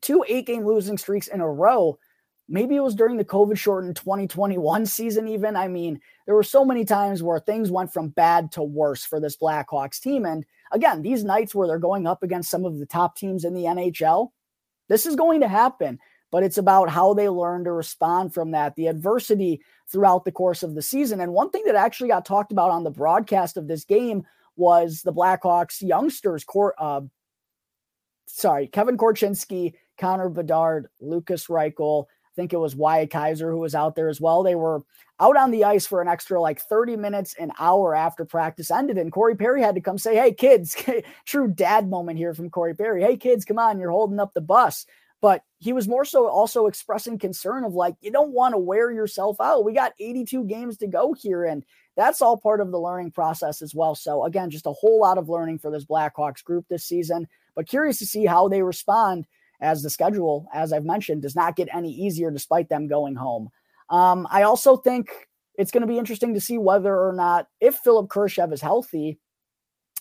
two 0.00 0.24
eight 0.28 0.46
game 0.46 0.64
losing 0.64 0.98
streaks 0.98 1.28
in 1.28 1.40
a 1.40 1.48
row. 1.48 1.98
Maybe 2.48 2.74
it 2.74 2.80
was 2.80 2.96
during 2.96 3.16
the 3.16 3.24
COVID 3.24 3.56
shortened 3.56 3.94
2021 3.94 4.84
season, 4.84 5.28
even. 5.28 5.54
I 5.54 5.68
mean, 5.68 6.00
there 6.26 6.34
were 6.34 6.42
so 6.42 6.64
many 6.64 6.84
times 6.84 7.22
where 7.22 7.38
things 7.38 7.70
went 7.70 7.92
from 7.92 8.08
bad 8.08 8.50
to 8.52 8.62
worse 8.62 9.04
for 9.04 9.20
this 9.20 9.36
Blackhawks 9.36 10.00
team. 10.00 10.26
And 10.26 10.44
again, 10.72 11.02
these 11.02 11.22
nights 11.22 11.54
where 11.54 11.68
they're 11.68 11.78
going 11.78 12.08
up 12.08 12.24
against 12.24 12.50
some 12.50 12.64
of 12.64 12.78
the 12.78 12.86
top 12.86 13.16
teams 13.16 13.44
in 13.44 13.54
the 13.54 13.64
NHL, 13.64 14.30
this 14.88 15.06
is 15.06 15.14
going 15.14 15.40
to 15.42 15.48
happen. 15.48 16.00
But 16.32 16.42
it's 16.42 16.58
about 16.58 16.90
how 16.90 17.14
they 17.14 17.28
learn 17.28 17.64
to 17.64 17.72
respond 17.72 18.34
from 18.34 18.50
that, 18.50 18.74
the 18.74 18.88
adversity 18.88 19.62
throughout 19.88 20.24
the 20.24 20.32
course 20.32 20.64
of 20.64 20.74
the 20.74 20.82
season. 20.82 21.20
And 21.20 21.32
one 21.32 21.50
thing 21.50 21.62
that 21.66 21.76
actually 21.76 22.08
got 22.08 22.24
talked 22.24 22.50
about 22.50 22.70
on 22.70 22.82
the 22.82 22.90
broadcast 22.90 23.56
of 23.56 23.68
this 23.68 23.84
game 23.84 24.24
was 24.60 25.00
the 25.02 25.12
Blackhawks 25.12 25.80
youngsters, 25.80 26.44
uh, 26.78 27.00
sorry, 28.26 28.66
Kevin 28.68 28.98
Korchinski, 28.98 29.72
Connor 29.98 30.28
Bedard, 30.28 30.88
Lucas 31.00 31.46
Reichel. 31.46 32.04
I 32.04 32.32
think 32.36 32.52
it 32.52 32.58
was 32.58 32.76
Wyatt 32.76 33.10
Kaiser 33.10 33.50
who 33.50 33.58
was 33.58 33.74
out 33.74 33.96
there 33.96 34.08
as 34.08 34.20
well. 34.20 34.42
They 34.42 34.54
were 34.54 34.82
out 35.18 35.36
on 35.36 35.50
the 35.50 35.64
ice 35.64 35.86
for 35.86 36.00
an 36.00 36.08
extra 36.08 36.40
like 36.40 36.60
30 36.60 36.96
minutes, 36.96 37.34
an 37.38 37.52
hour 37.58 37.94
after 37.94 38.24
practice 38.24 38.70
ended. 38.70 38.98
And 38.98 39.10
Corey 39.10 39.34
Perry 39.34 39.62
had 39.62 39.74
to 39.74 39.80
come 39.80 39.98
say, 39.98 40.14
Hey, 40.14 40.32
kids, 40.32 40.76
true 41.26 41.48
dad 41.48 41.88
moment 41.88 42.18
here 42.18 42.34
from 42.34 42.50
Corey 42.50 42.74
Perry. 42.74 43.02
Hey, 43.02 43.16
kids, 43.16 43.44
come 43.44 43.58
on, 43.58 43.80
you're 43.80 43.90
holding 43.90 44.20
up 44.20 44.32
the 44.34 44.40
bus. 44.40 44.86
But 45.20 45.42
he 45.58 45.72
was 45.72 45.86
more 45.86 46.06
so 46.06 46.28
also 46.28 46.66
expressing 46.66 47.18
concern 47.18 47.64
of 47.64 47.74
like, 47.74 47.94
you 48.00 48.10
don't 48.10 48.32
want 48.32 48.54
to 48.54 48.58
wear 48.58 48.90
yourself 48.90 49.38
out. 49.40 49.64
We 49.64 49.74
got 49.74 49.92
82 49.98 50.44
games 50.44 50.78
to 50.78 50.86
go 50.86 51.12
here. 51.12 51.44
And 51.44 51.62
that's 52.00 52.22
all 52.22 52.38
part 52.38 52.62
of 52.62 52.70
the 52.70 52.80
learning 52.80 53.10
process 53.10 53.60
as 53.60 53.74
well. 53.74 53.94
So, 53.94 54.24
again, 54.24 54.48
just 54.48 54.66
a 54.66 54.72
whole 54.72 54.98
lot 54.98 55.18
of 55.18 55.28
learning 55.28 55.58
for 55.58 55.70
this 55.70 55.84
Blackhawks 55.84 56.42
group 56.42 56.64
this 56.68 56.84
season, 56.84 57.28
but 57.54 57.68
curious 57.68 57.98
to 57.98 58.06
see 58.06 58.24
how 58.24 58.48
they 58.48 58.62
respond 58.62 59.26
as 59.60 59.82
the 59.82 59.90
schedule, 59.90 60.48
as 60.54 60.72
I've 60.72 60.86
mentioned, 60.86 61.20
does 61.20 61.36
not 61.36 61.56
get 61.56 61.68
any 61.74 61.92
easier 61.92 62.30
despite 62.30 62.70
them 62.70 62.88
going 62.88 63.14
home. 63.14 63.50
Um, 63.90 64.26
I 64.30 64.44
also 64.44 64.78
think 64.78 65.10
it's 65.56 65.70
going 65.70 65.82
to 65.82 65.86
be 65.86 65.98
interesting 65.98 66.32
to 66.32 66.40
see 66.40 66.56
whether 66.56 66.96
or 66.96 67.12
not, 67.12 67.48
if 67.60 67.74
Philipp 67.74 68.08
Kurashev 68.08 68.50
is 68.52 68.62
healthy, 68.62 69.18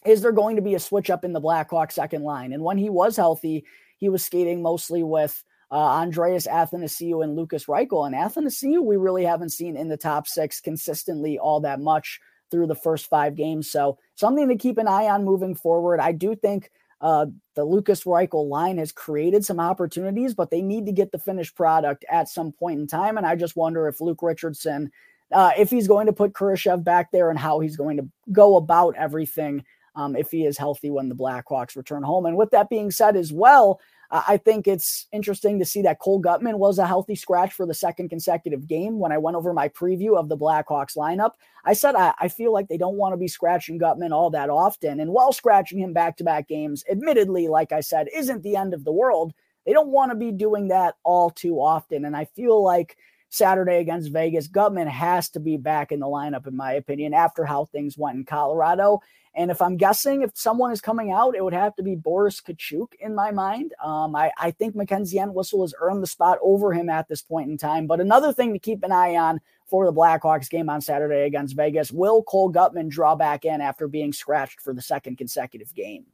is 0.05 0.21
there 0.21 0.31
going 0.31 0.55
to 0.55 0.61
be 0.61 0.75
a 0.75 0.79
switch 0.79 1.09
up 1.09 1.25
in 1.25 1.33
the 1.33 1.41
Blackhawks 1.41 1.93
second 1.93 2.23
line? 2.23 2.53
And 2.53 2.63
when 2.63 2.77
he 2.77 2.89
was 2.89 3.17
healthy, 3.17 3.65
he 3.97 4.07
was 4.07 4.23
skating 4.23 4.61
mostly 4.61 5.03
with 5.03 5.43
uh, 5.71 5.75
Andreas 5.75 6.47
Athanasiou 6.47 7.23
and 7.23 7.35
Lucas 7.35 7.65
Reichel. 7.65 8.05
And 8.05 8.15
Athanasiou, 8.15 8.83
we 8.83 8.97
really 8.97 9.23
haven't 9.23 9.49
seen 9.49 9.75
in 9.75 9.87
the 9.87 9.97
top 9.97 10.27
six 10.27 10.59
consistently 10.59 11.37
all 11.37 11.61
that 11.61 11.79
much 11.79 12.19
through 12.49 12.67
the 12.67 12.75
first 12.75 13.07
five 13.07 13.35
games. 13.35 13.69
So 13.69 13.97
something 14.15 14.47
to 14.49 14.55
keep 14.55 14.77
an 14.77 14.87
eye 14.87 15.05
on 15.05 15.23
moving 15.23 15.55
forward. 15.55 15.99
I 15.99 16.11
do 16.11 16.35
think 16.35 16.71
uh, 17.01 17.27
the 17.55 17.63
Lucas 17.63 18.03
Reichel 18.03 18.49
line 18.49 18.77
has 18.77 18.91
created 18.91 19.45
some 19.45 19.59
opportunities, 19.59 20.33
but 20.33 20.49
they 20.49 20.61
need 20.61 20.85
to 20.87 20.91
get 20.91 21.11
the 21.11 21.19
finished 21.19 21.55
product 21.55 22.03
at 22.09 22.27
some 22.27 22.51
point 22.51 22.79
in 22.79 22.87
time. 22.87 23.17
And 23.17 23.25
I 23.25 23.35
just 23.35 23.55
wonder 23.55 23.87
if 23.87 24.01
Luke 24.01 24.21
Richardson, 24.21 24.91
uh, 25.31 25.51
if 25.57 25.69
he's 25.69 25.87
going 25.87 26.07
to 26.07 26.13
put 26.13 26.33
Kurashev 26.33 26.83
back 26.83 27.11
there 27.11 27.29
and 27.29 27.39
how 27.39 27.59
he's 27.59 27.77
going 27.77 27.97
to 27.97 28.09
go 28.31 28.55
about 28.55 28.95
everything 28.97 29.63
um, 29.95 30.15
if 30.15 30.31
he 30.31 30.45
is 30.45 30.57
healthy 30.57 30.89
when 30.89 31.09
the 31.09 31.15
Blackhawks 31.15 31.75
return 31.75 32.03
home. 32.03 32.25
And 32.25 32.37
with 32.37 32.51
that 32.51 32.69
being 32.69 32.91
said, 32.91 33.15
as 33.15 33.31
well, 33.31 33.79
I 34.11 34.37
think 34.37 34.67
it's 34.67 35.05
interesting 35.11 35.59
to 35.59 35.65
see 35.65 35.83
that 35.83 35.99
Cole 35.99 36.19
Guttman 36.19 36.57
was 36.57 36.79
a 36.79 36.87
healthy 36.87 37.15
scratch 37.15 37.53
for 37.53 37.67
the 37.67 37.75
second 37.75 38.09
consecutive 38.09 38.67
game. 38.67 38.97
When 38.97 39.11
I 39.11 39.19
went 39.19 39.37
over 39.37 39.53
my 39.53 39.69
preview 39.69 40.17
of 40.17 40.29
the 40.29 40.37
Blackhawks 40.37 40.97
lineup, 40.97 41.33
I 41.63 41.73
said 41.73 41.93
I, 41.93 42.13
I 42.19 42.27
feel 42.27 42.51
like 42.51 42.67
they 42.67 42.77
don't 42.77 42.97
want 42.97 43.13
to 43.13 43.17
be 43.17 43.27
scratching 43.27 43.79
Guttman 43.79 44.11
all 44.11 44.31
that 44.31 44.49
often. 44.49 44.99
And 44.99 45.11
while 45.11 45.31
scratching 45.31 45.77
him 45.77 45.93
back 45.93 46.17
to 46.17 46.23
back 46.23 46.47
games, 46.47 46.83
admittedly, 46.89 47.47
like 47.47 47.71
I 47.71 47.81
said, 47.81 48.07
isn't 48.11 48.41
the 48.41 48.55
end 48.55 48.73
of 48.73 48.83
the 48.83 48.91
world, 48.91 49.33
they 49.67 49.73
don't 49.73 49.91
want 49.91 50.11
to 50.11 50.17
be 50.17 50.31
doing 50.31 50.69
that 50.69 50.95
all 51.03 51.29
too 51.29 51.57
often. 51.57 52.03
And 52.03 52.17
I 52.17 52.25
feel 52.25 52.63
like 52.63 52.97
Saturday 53.29 53.77
against 53.77 54.11
Vegas, 54.11 54.47
Guttman 54.47 54.87
has 54.87 55.29
to 55.29 55.39
be 55.39 55.57
back 55.57 55.91
in 55.91 55.99
the 55.99 56.07
lineup, 56.07 56.47
in 56.47 56.57
my 56.57 56.73
opinion, 56.73 57.13
after 57.13 57.45
how 57.45 57.65
things 57.65 57.97
went 57.97 58.17
in 58.17 58.25
Colorado. 58.25 58.99
And 59.35 59.51
if 59.51 59.61
I'm 59.61 59.77
guessing, 59.77 60.23
if 60.23 60.31
someone 60.33 60.71
is 60.71 60.81
coming 60.81 61.11
out, 61.11 61.35
it 61.35 61.43
would 61.43 61.53
have 61.53 61.75
to 61.75 61.83
be 61.83 61.95
Boris 61.95 62.41
Katchouk 62.41 62.93
in 62.99 63.13
my 63.13 63.31
mind. 63.31 63.73
Um, 63.83 64.15
I, 64.15 64.31
I 64.37 64.51
think 64.51 64.75
Mackenzie 64.75 65.19
Entwistle 65.19 65.61
has 65.61 65.75
earned 65.79 66.01
the 66.01 66.07
spot 66.07 66.39
over 66.41 66.73
him 66.73 66.89
at 66.89 67.07
this 67.07 67.21
point 67.21 67.49
in 67.49 67.57
time. 67.57 67.85
But 67.85 68.01
another 68.01 68.33
thing 68.33 68.53
to 68.53 68.59
keep 68.59 68.83
an 68.83 68.91
eye 68.91 69.15
on 69.15 69.39
for 69.67 69.85
the 69.85 69.93
Blackhawks 69.93 70.49
game 70.49 70.67
on 70.67 70.81
Saturday 70.81 71.27
against 71.27 71.55
Vegas 71.55 71.91
will 71.91 72.23
Cole 72.23 72.51
Guttman 72.51 72.89
draw 72.89 73.15
back 73.15 73.45
in 73.45 73.61
after 73.61 73.87
being 73.87 74.11
scratched 74.11 74.59
for 74.59 74.73
the 74.73 74.81
second 74.81 75.17
consecutive 75.17 75.73
game? 75.75 76.05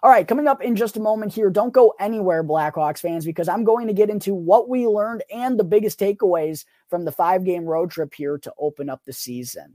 All 0.00 0.10
right, 0.10 0.28
coming 0.28 0.46
up 0.46 0.62
in 0.62 0.76
just 0.76 0.96
a 0.96 1.00
moment 1.00 1.32
here, 1.32 1.50
don't 1.50 1.72
go 1.72 1.92
anywhere, 1.98 2.44
Blackhawks 2.44 3.00
fans, 3.00 3.24
because 3.24 3.48
I'm 3.48 3.64
going 3.64 3.88
to 3.88 3.92
get 3.92 4.10
into 4.10 4.32
what 4.32 4.68
we 4.68 4.86
learned 4.86 5.24
and 5.32 5.58
the 5.58 5.64
biggest 5.64 5.98
takeaways 5.98 6.64
from 6.88 7.04
the 7.04 7.10
five 7.10 7.42
game 7.44 7.64
road 7.64 7.90
trip 7.90 8.14
here 8.14 8.38
to 8.38 8.52
open 8.58 8.88
up 8.88 9.02
the 9.04 9.12
season. 9.12 9.74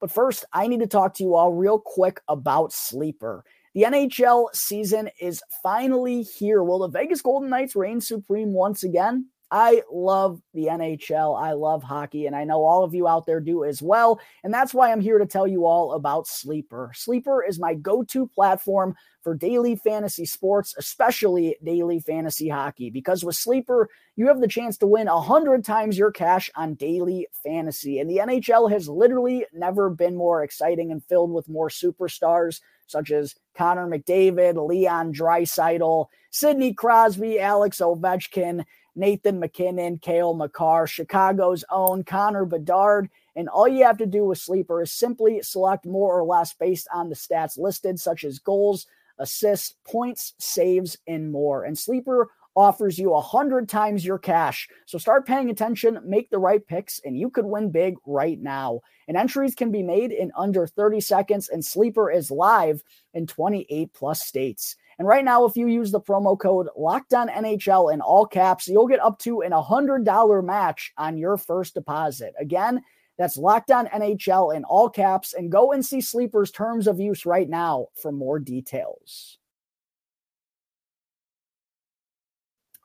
But 0.00 0.12
first, 0.12 0.44
I 0.52 0.68
need 0.68 0.80
to 0.80 0.86
talk 0.86 1.14
to 1.14 1.24
you 1.24 1.34
all 1.34 1.52
real 1.52 1.80
quick 1.80 2.20
about 2.28 2.72
Sleeper. 2.72 3.44
The 3.74 3.82
NHL 3.82 4.54
season 4.54 5.10
is 5.18 5.42
finally 5.60 6.22
here. 6.22 6.62
Will 6.62 6.78
the 6.78 6.88
Vegas 6.88 7.20
Golden 7.20 7.50
Knights 7.50 7.74
reign 7.74 8.00
supreme 8.00 8.52
once 8.52 8.84
again? 8.84 9.26
I 9.50 9.82
love 9.92 10.40
the 10.52 10.66
NHL. 10.66 11.40
I 11.40 11.52
love 11.52 11.82
hockey, 11.82 12.26
and 12.26 12.34
I 12.34 12.44
know 12.44 12.64
all 12.64 12.82
of 12.82 12.94
you 12.94 13.06
out 13.06 13.26
there 13.26 13.40
do 13.40 13.64
as 13.64 13.80
well. 13.80 14.20
And 14.42 14.52
that's 14.52 14.74
why 14.74 14.90
I'm 14.90 15.00
here 15.00 15.18
to 15.18 15.26
tell 15.26 15.46
you 15.46 15.66
all 15.66 15.92
about 15.92 16.26
Sleeper. 16.26 16.90
Sleeper 16.94 17.44
is 17.44 17.58
my 17.58 17.74
go 17.74 18.02
to 18.04 18.26
platform 18.26 18.94
for 19.22 19.34
daily 19.34 19.76
fantasy 19.76 20.26
sports, 20.26 20.74
especially 20.78 21.56
daily 21.64 22.00
fantasy 22.00 22.48
hockey. 22.48 22.90
Because 22.90 23.24
with 23.24 23.36
Sleeper, 23.36 23.88
you 24.16 24.26
have 24.28 24.40
the 24.40 24.48
chance 24.48 24.76
to 24.78 24.86
win 24.86 25.06
100 25.06 25.64
times 25.64 25.96
your 25.96 26.10
cash 26.10 26.50
on 26.56 26.74
daily 26.74 27.26
fantasy. 27.42 27.98
And 28.00 28.08
the 28.08 28.18
NHL 28.18 28.70
has 28.70 28.88
literally 28.88 29.46
never 29.52 29.88
been 29.88 30.16
more 30.16 30.42
exciting 30.42 30.90
and 30.90 31.04
filled 31.04 31.32
with 31.32 31.48
more 31.48 31.68
superstars 31.68 32.60
such 32.86 33.10
as 33.10 33.34
Connor 33.56 33.86
McDavid, 33.86 34.62
Leon 34.62 35.14
Draisaitl, 35.14 36.06
Sidney 36.30 36.74
Crosby, 36.74 37.40
Alex 37.40 37.78
Ovechkin, 37.78 38.64
Nathan 38.96 39.40
MacKinnon, 39.40 39.98
Cale 39.98 40.34
Makar, 40.34 40.86
Chicago's 40.86 41.64
own 41.70 42.04
Connor 42.04 42.44
Bedard. 42.44 43.08
And 43.36 43.48
all 43.48 43.66
you 43.66 43.84
have 43.84 43.98
to 43.98 44.06
do 44.06 44.24
with 44.24 44.38
Sleeper 44.38 44.82
is 44.82 44.92
simply 44.92 45.42
select 45.42 45.86
more 45.86 46.18
or 46.18 46.24
less 46.24 46.52
based 46.52 46.88
on 46.92 47.08
the 47.08 47.16
stats 47.16 47.58
listed, 47.58 47.98
such 47.98 48.24
as 48.24 48.38
goals, 48.38 48.86
assists, 49.18 49.74
points, 49.84 50.34
saves, 50.38 50.96
and 51.06 51.32
more. 51.32 51.64
And 51.64 51.78
Sleeper 51.78 52.30
offers 52.56 52.98
you 52.98 53.12
a 53.14 53.20
hundred 53.20 53.68
times 53.68 54.04
your 54.04 54.18
cash. 54.18 54.68
So 54.86 54.98
start 54.98 55.26
paying 55.26 55.50
attention, 55.50 55.98
make 56.04 56.30
the 56.30 56.38
right 56.38 56.64
picks, 56.64 57.00
and 57.04 57.18
you 57.18 57.30
could 57.30 57.44
win 57.44 57.70
big 57.70 57.96
right 58.06 58.40
now. 58.40 58.80
And 59.08 59.16
entries 59.16 59.54
can 59.54 59.70
be 59.70 59.82
made 59.82 60.12
in 60.12 60.30
under 60.36 60.66
30 60.66 61.00
seconds, 61.00 61.48
and 61.48 61.64
Sleeper 61.64 62.10
is 62.10 62.30
live 62.30 62.82
in 63.12 63.26
28 63.26 63.92
plus 63.92 64.24
states. 64.24 64.76
And 64.98 65.08
right 65.08 65.24
now, 65.24 65.44
if 65.44 65.56
you 65.56 65.66
use 65.66 65.90
the 65.90 66.00
promo 66.00 66.38
code 66.38 66.68
Locked 66.76 67.14
On 67.14 67.28
NHL 67.28 67.92
in 67.92 68.00
all 68.00 68.26
caps, 68.26 68.68
you'll 68.68 68.86
get 68.86 69.00
up 69.00 69.18
to 69.20 69.42
an 69.42 69.52
$100 69.52 70.44
match 70.44 70.92
on 70.96 71.18
your 71.18 71.36
first 71.36 71.74
deposit. 71.74 72.34
Again, 72.38 72.82
that's 73.18 73.36
Locked 73.36 73.70
On 73.70 73.86
NHL 73.86 74.54
in 74.54 74.64
all 74.64 74.88
caps. 74.88 75.34
And 75.34 75.50
go 75.50 75.72
and 75.72 75.84
see 75.84 76.00
Sleeper's 76.00 76.50
terms 76.50 76.86
of 76.86 77.00
use 77.00 77.26
right 77.26 77.48
now 77.48 77.88
for 77.94 78.12
more 78.12 78.38
details. 78.38 79.38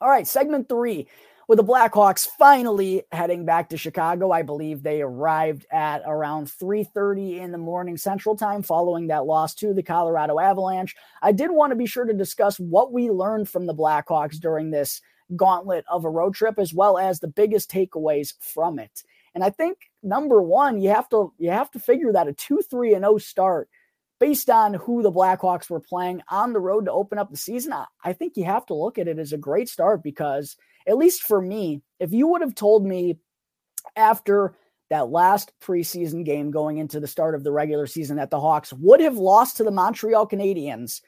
All 0.01 0.09
right, 0.09 0.27
segment 0.27 0.69
three. 0.69 1.07
With 1.49 1.57
the 1.57 1.63
Blackhawks 1.63 2.27
finally 2.37 3.05
heading 3.11 3.43
back 3.43 3.69
to 3.69 3.77
Chicago, 3.77 4.29
I 4.29 4.43
believe 4.43 4.83
they 4.83 5.01
arrived 5.01 5.65
at 5.71 6.03
around 6.05 6.45
3:30 6.47 7.39
in 7.39 7.51
the 7.51 7.57
morning 7.57 7.97
Central 7.97 8.35
Time 8.35 8.61
following 8.61 9.07
that 9.07 9.25
loss 9.25 9.55
to 9.55 9.73
the 9.73 9.81
Colorado 9.81 10.39
Avalanche. 10.39 10.95
I 11.23 11.31
did 11.31 11.49
want 11.49 11.71
to 11.71 11.75
be 11.75 11.87
sure 11.87 12.05
to 12.05 12.13
discuss 12.13 12.59
what 12.59 12.93
we 12.93 13.09
learned 13.09 13.49
from 13.49 13.65
the 13.65 13.73
Blackhawks 13.73 14.39
during 14.39 14.69
this 14.69 15.01
gauntlet 15.35 15.85
of 15.89 16.05
a 16.05 16.09
road 16.11 16.35
trip 16.35 16.59
as 16.59 16.71
well 16.71 16.99
as 16.99 17.19
the 17.19 17.27
biggest 17.27 17.71
takeaways 17.71 18.35
from 18.39 18.77
it. 18.77 19.01
And 19.33 19.43
I 19.43 19.49
think 19.49 19.79
number 20.03 20.43
one, 20.43 20.79
you 20.79 20.89
have 20.89 21.09
to 21.09 21.33
you 21.39 21.49
have 21.49 21.71
to 21.71 21.79
figure 21.79 22.13
that 22.13 22.27
a 22.27 22.33
2-3 22.33 22.93
and 22.93 23.03
0 23.03 23.17
start 23.17 23.69
based 24.19 24.51
on 24.51 24.75
who 24.75 25.01
the 25.01 25.11
Blackhawks 25.11 25.67
were 25.67 25.79
playing 25.79 26.21
on 26.29 26.53
the 26.53 26.59
road 26.59 26.85
to 26.85 26.91
open 26.91 27.17
up 27.17 27.31
the 27.31 27.37
season, 27.37 27.73
I 28.03 28.13
think 28.13 28.37
you 28.37 28.43
have 28.43 28.67
to 28.67 28.75
look 28.75 28.99
at 28.99 29.07
it 29.07 29.17
as 29.17 29.33
a 29.33 29.37
great 29.37 29.67
start 29.67 30.03
because, 30.03 30.55
at 30.87 30.97
least 30.97 31.23
for 31.23 31.41
me, 31.41 31.81
if 31.99 32.13
you 32.13 32.27
would 32.27 32.41
have 32.41 32.55
told 32.55 32.85
me 32.85 33.19
after 33.95 34.55
that 34.89 35.09
last 35.09 35.51
preseason 35.61 36.25
game 36.25 36.51
going 36.51 36.77
into 36.77 36.99
the 36.99 37.07
start 37.07 37.35
of 37.35 37.43
the 37.43 37.51
regular 37.51 37.85
season 37.85 38.17
that 38.17 38.31
the 38.31 38.39
Hawks 38.39 38.73
would 38.73 38.99
have 39.01 39.17
lost 39.17 39.57
to 39.57 39.63
the 39.63 39.71
Montreal 39.71 40.27
Canadiens 40.27 41.01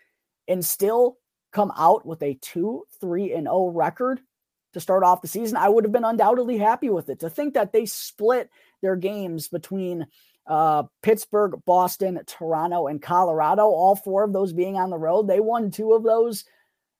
and 0.47 0.63
still 0.63 1.17
come 1.51 1.71
out 1.75 2.05
with 2.05 2.21
a 2.21 2.37
2 2.41 2.83
3 2.99 3.33
and 3.33 3.45
0 3.45 3.71
record, 3.73 4.21
to 4.73 4.79
start 4.79 5.03
off 5.03 5.21
the 5.21 5.27
season, 5.27 5.57
I 5.57 5.69
would 5.69 5.83
have 5.83 5.91
been 5.91 6.05
undoubtedly 6.05 6.57
happy 6.57 6.89
with 6.89 7.09
it. 7.09 7.19
To 7.19 7.29
think 7.29 7.53
that 7.53 7.73
they 7.73 7.85
split 7.85 8.49
their 8.81 8.95
games 8.95 9.47
between 9.47 10.07
uh, 10.47 10.83
Pittsburgh, 11.03 11.55
Boston, 11.65 12.19
Toronto, 12.25 12.87
and 12.87 13.01
Colorado, 13.01 13.63
all 13.63 13.95
four 13.95 14.23
of 14.23 14.33
those 14.33 14.53
being 14.53 14.77
on 14.77 14.89
the 14.89 14.97
road, 14.97 15.27
they 15.27 15.39
won 15.39 15.71
two 15.71 15.93
of 15.93 16.03
those. 16.03 16.45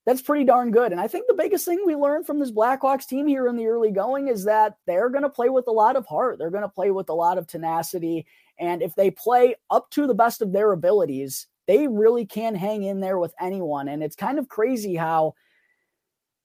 That's 0.06 0.22
pretty 0.22 0.46
darn 0.46 0.72
good. 0.72 0.92
And 0.92 1.00
I 1.00 1.08
think 1.08 1.28
the 1.28 1.36
biggest 1.36 1.66
thing 1.66 1.84
we 1.86 1.96
learned 1.96 2.26
from 2.26 2.40
this 2.40 2.52
Blackhawks 2.52 3.08
team 3.08 3.28
here 3.28 3.48
in 3.48 3.56
the 3.56 3.68
early 3.68 3.92
going 3.92 4.30
is 4.30 4.46
that 4.46 4.76
they're 4.88 5.10
going 5.10 5.24
to 5.24 5.30
play 5.30 5.50
with 5.50 5.68
a 5.68 5.72
lot 5.72 5.96
of 5.96 6.08
heart. 6.08 6.40
They're 6.40 6.50
going 6.50 6.64
to 6.64 6.70
play 6.70 6.90
with 6.90 7.10
a 7.10 7.14
lot 7.14 7.38
of 7.38 7.46
tenacity. 7.46 8.26
And 8.58 8.82
if 8.82 8.96
they 8.96 9.12
play 9.12 9.56
up 9.70 9.92
to 9.92 10.08
the 10.08 10.16
best 10.16 10.42
of 10.42 10.54
their 10.54 10.72
abilities, 10.72 11.48
they 11.68 11.88
really 11.88 12.26
can 12.26 12.56
hang 12.56 12.84
in 12.84 13.00
there 13.00 13.20
with 13.20 13.34
anyone. 13.40 13.88
And 13.88 14.02
it's 14.02 14.16
kind 14.16 14.40
of 14.40 14.50
crazy 14.50 14.96
how 14.96 15.36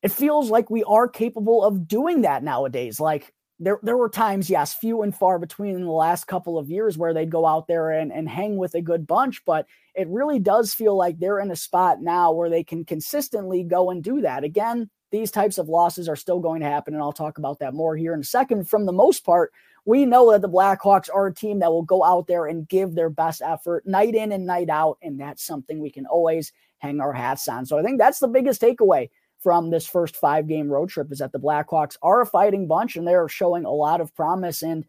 it 0.03 0.13
feels 0.13 0.51
like 0.51 0.71
we 0.71 0.85
are 0.85 1.09
capable 1.09 1.65
of 1.65 1.89
doing 1.89 2.23
that 2.23 2.43
nowadays. 2.43 3.01
Like 3.01 3.33
there, 3.59 3.79
there 3.83 3.97
were 3.97 4.09
times, 4.09 4.51
yes, 4.51 4.75
few 4.75 5.03
and 5.03 5.15
far 5.15 5.39
between 5.39 5.75
in 5.75 5.85
the 5.85 5.91
last 5.91 6.27
couple 6.27 6.59
of 6.59 6.69
years 6.69 6.99
where 6.99 7.15
they'd 7.15 7.31
go 7.31 7.47
out 7.47 7.67
there 7.67 7.91
and, 7.91 8.13
and 8.13 8.29
hang 8.29 8.57
with 8.57 8.75
a 8.75 8.83
good 8.83 9.07
bunch, 9.07 9.45
but 9.45 9.67
it 9.95 10.09
really 10.09 10.39
does 10.39 10.75
feel 10.75 10.97
like 10.97 11.19
they're 11.19 11.41
in 11.41 11.51
a 11.51 11.57
spot 11.57 12.03
now 12.03 12.33
where 12.33 12.51
they 12.51 12.63
can 12.63 12.85
consistently 12.85 13.63
go 13.63 13.91
and 13.91 14.05
do 14.05 14.21
that. 14.21 14.45
Again, 14.45 14.91
these 15.11 15.31
types 15.31 15.57
of 15.57 15.69
losses 15.69 16.09
are 16.09 16.17
still 16.17 16.41
going 16.41 16.61
to 16.61 16.67
happen, 16.67 16.93
and 16.93 17.03
I'll 17.03 17.13
talk 17.13 17.39
about 17.39 17.61
that 17.61 17.73
more 17.73 17.97
here 17.97 18.13
in 18.13 18.21
a 18.21 18.25
second. 18.25 18.69
From 18.69 18.85
the 18.85 18.93
most 18.93 19.25
part, 19.25 19.53
we 19.87 20.05
know 20.05 20.33
that 20.33 20.43
the 20.43 20.49
Blackhawks 20.49 21.09
are 21.15 21.29
a 21.29 21.35
team 21.35 21.61
that 21.61 21.71
will 21.71 21.83
go 21.83 22.05
out 22.05 22.27
there 22.27 22.47
and 22.47 22.69
give 22.69 22.95
their 22.95 23.09
best 23.09 23.41
effort 23.41 23.87
night 23.87 24.15
in 24.15 24.33
and 24.33 24.45
night 24.45 24.69
out, 24.69 24.99
and 25.01 25.19
that's 25.19 25.43
something 25.43 25.81
we 25.81 25.91
can 25.91 26.07
always 26.07 26.53
hang 26.79 27.01
our 27.01 27.13
hats 27.13 27.49
on. 27.49 27.65
So 27.65 27.79
I 27.79 27.83
think 27.83 27.99
that's 27.99 28.19
the 28.19 28.29
biggest 28.29 28.61
takeaway 28.61 29.09
from 29.47 29.71
this 29.71 29.87
first 29.87 30.17
five 30.17 30.49
game 30.49 30.69
road 30.69 30.89
trip 30.89 31.13
is 31.13 31.19
that 31.21 31.31
the 31.31 31.39
Blackhawks 31.39 31.97
are 32.03 32.21
a 32.21 32.27
fighting 32.27 32.67
bunch 32.67 32.97
and 32.97 33.07
they're 33.07 33.29
showing 33.29 33.65
a 33.65 33.71
lot 33.71 34.01
of 34.01 34.13
promise. 34.13 34.61
And 34.61 34.85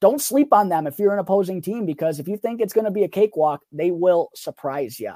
don't 0.00 0.18
sleep 0.18 0.50
on 0.50 0.70
them 0.70 0.86
if 0.86 0.98
you're 0.98 1.12
an 1.12 1.18
opposing 1.18 1.60
team, 1.60 1.84
because 1.84 2.18
if 2.18 2.26
you 2.26 2.38
think 2.38 2.62
it's 2.62 2.72
going 2.72 2.86
to 2.86 2.90
be 2.90 3.02
a 3.02 3.08
cakewalk, 3.08 3.64
they 3.70 3.90
will 3.90 4.30
surprise 4.34 4.98
you. 4.98 5.12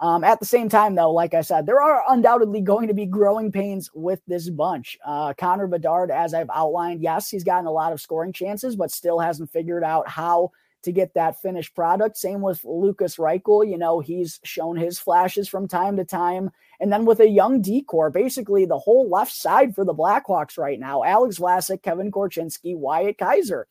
Um, 0.00 0.24
at 0.24 0.40
the 0.40 0.46
same 0.46 0.68
time, 0.68 0.96
though, 0.96 1.12
like 1.12 1.34
I 1.34 1.42
said, 1.42 1.66
there 1.66 1.80
are 1.80 2.02
undoubtedly 2.08 2.62
going 2.62 2.88
to 2.88 2.94
be 2.94 3.06
growing 3.06 3.52
pains 3.52 3.88
with 3.94 4.20
this 4.26 4.50
bunch. 4.50 4.98
Uh, 5.06 5.34
Connor 5.38 5.68
Bedard, 5.68 6.10
as 6.10 6.34
I've 6.34 6.50
outlined, 6.52 7.00
yes, 7.00 7.30
he's 7.30 7.44
gotten 7.44 7.66
a 7.66 7.70
lot 7.70 7.92
of 7.92 8.00
scoring 8.00 8.32
chances, 8.32 8.74
but 8.74 8.90
still 8.90 9.20
hasn't 9.20 9.52
figured 9.52 9.84
out 9.84 10.08
how 10.08 10.50
to 10.82 10.92
get 10.92 11.14
that 11.14 11.40
finished 11.40 11.74
product. 11.74 12.16
Same 12.16 12.40
with 12.40 12.64
Lucas 12.64 13.16
Reichel. 13.16 13.68
You 13.68 13.78
know, 13.78 14.00
he's 14.00 14.40
shown 14.44 14.76
his 14.76 14.98
flashes 14.98 15.48
from 15.48 15.68
time 15.68 15.96
to 15.96 16.04
time. 16.04 16.50
And 16.80 16.92
then 16.92 17.04
with 17.04 17.20
a 17.20 17.28
young 17.28 17.62
D-corps, 17.62 18.10
basically 18.10 18.64
the 18.64 18.78
whole 18.78 19.08
left 19.08 19.32
side 19.32 19.74
for 19.74 19.84
the 19.84 19.94
Blackhawks 19.94 20.58
right 20.58 20.80
now 20.80 21.04
Alex 21.04 21.38
Vlasic, 21.38 21.82
Kevin 21.82 22.10
Korchinski, 22.10 22.76
Wyatt 22.76 23.18
Kaiser. 23.18 23.68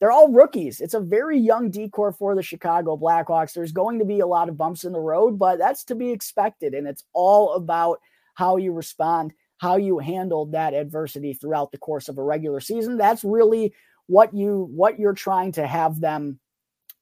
they're 0.00 0.12
all 0.12 0.28
rookies. 0.28 0.80
It's 0.80 0.94
a 0.94 1.00
very 1.00 1.38
young 1.38 1.70
D-corps 1.70 2.12
for 2.12 2.34
the 2.34 2.42
Chicago 2.42 2.96
Blackhawks. 2.96 3.54
There's 3.54 3.72
going 3.72 3.98
to 4.00 4.04
be 4.04 4.20
a 4.20 4.26
lot 4.26 4.48
of 4.48 4.56
bumps 4.56 4.84
in 4.84 4.92
the 4.92 5.00
road, 5.00 5.38
but 5.38 5.58
that's 5.58 5.84
to 5.84 5.94
be 5.94 6.10
expected. 6.10 6.74
And 6.74 6.86
it's 6.86 7.04
all 7.12 7.54
about 7.54 8.00
how 8.34 8.56
you 8.56 8.72
respond, 8.72 9.32
how 9.58 9.76
you 9.76 9.98
handle 9.98 10.46
that 10.46 10.74
adversity 10.74 11.32
throughout 11.32 11.72
the 11.72 11.78
course 11.78 12.08
of 12.08 12.18
a 12.18 12.22
regular 12.22 12.60
season. 12.60 12.98
That's 12.98 13.24
really 13.24 13.72
what 14.06 14.34
you 14.34 14.68
what 14.74 14.98
you're 14.98 15.14
trying 15.14 15.52
to 15.52 15.66
have 15.66 16.00
them 16.00 16.38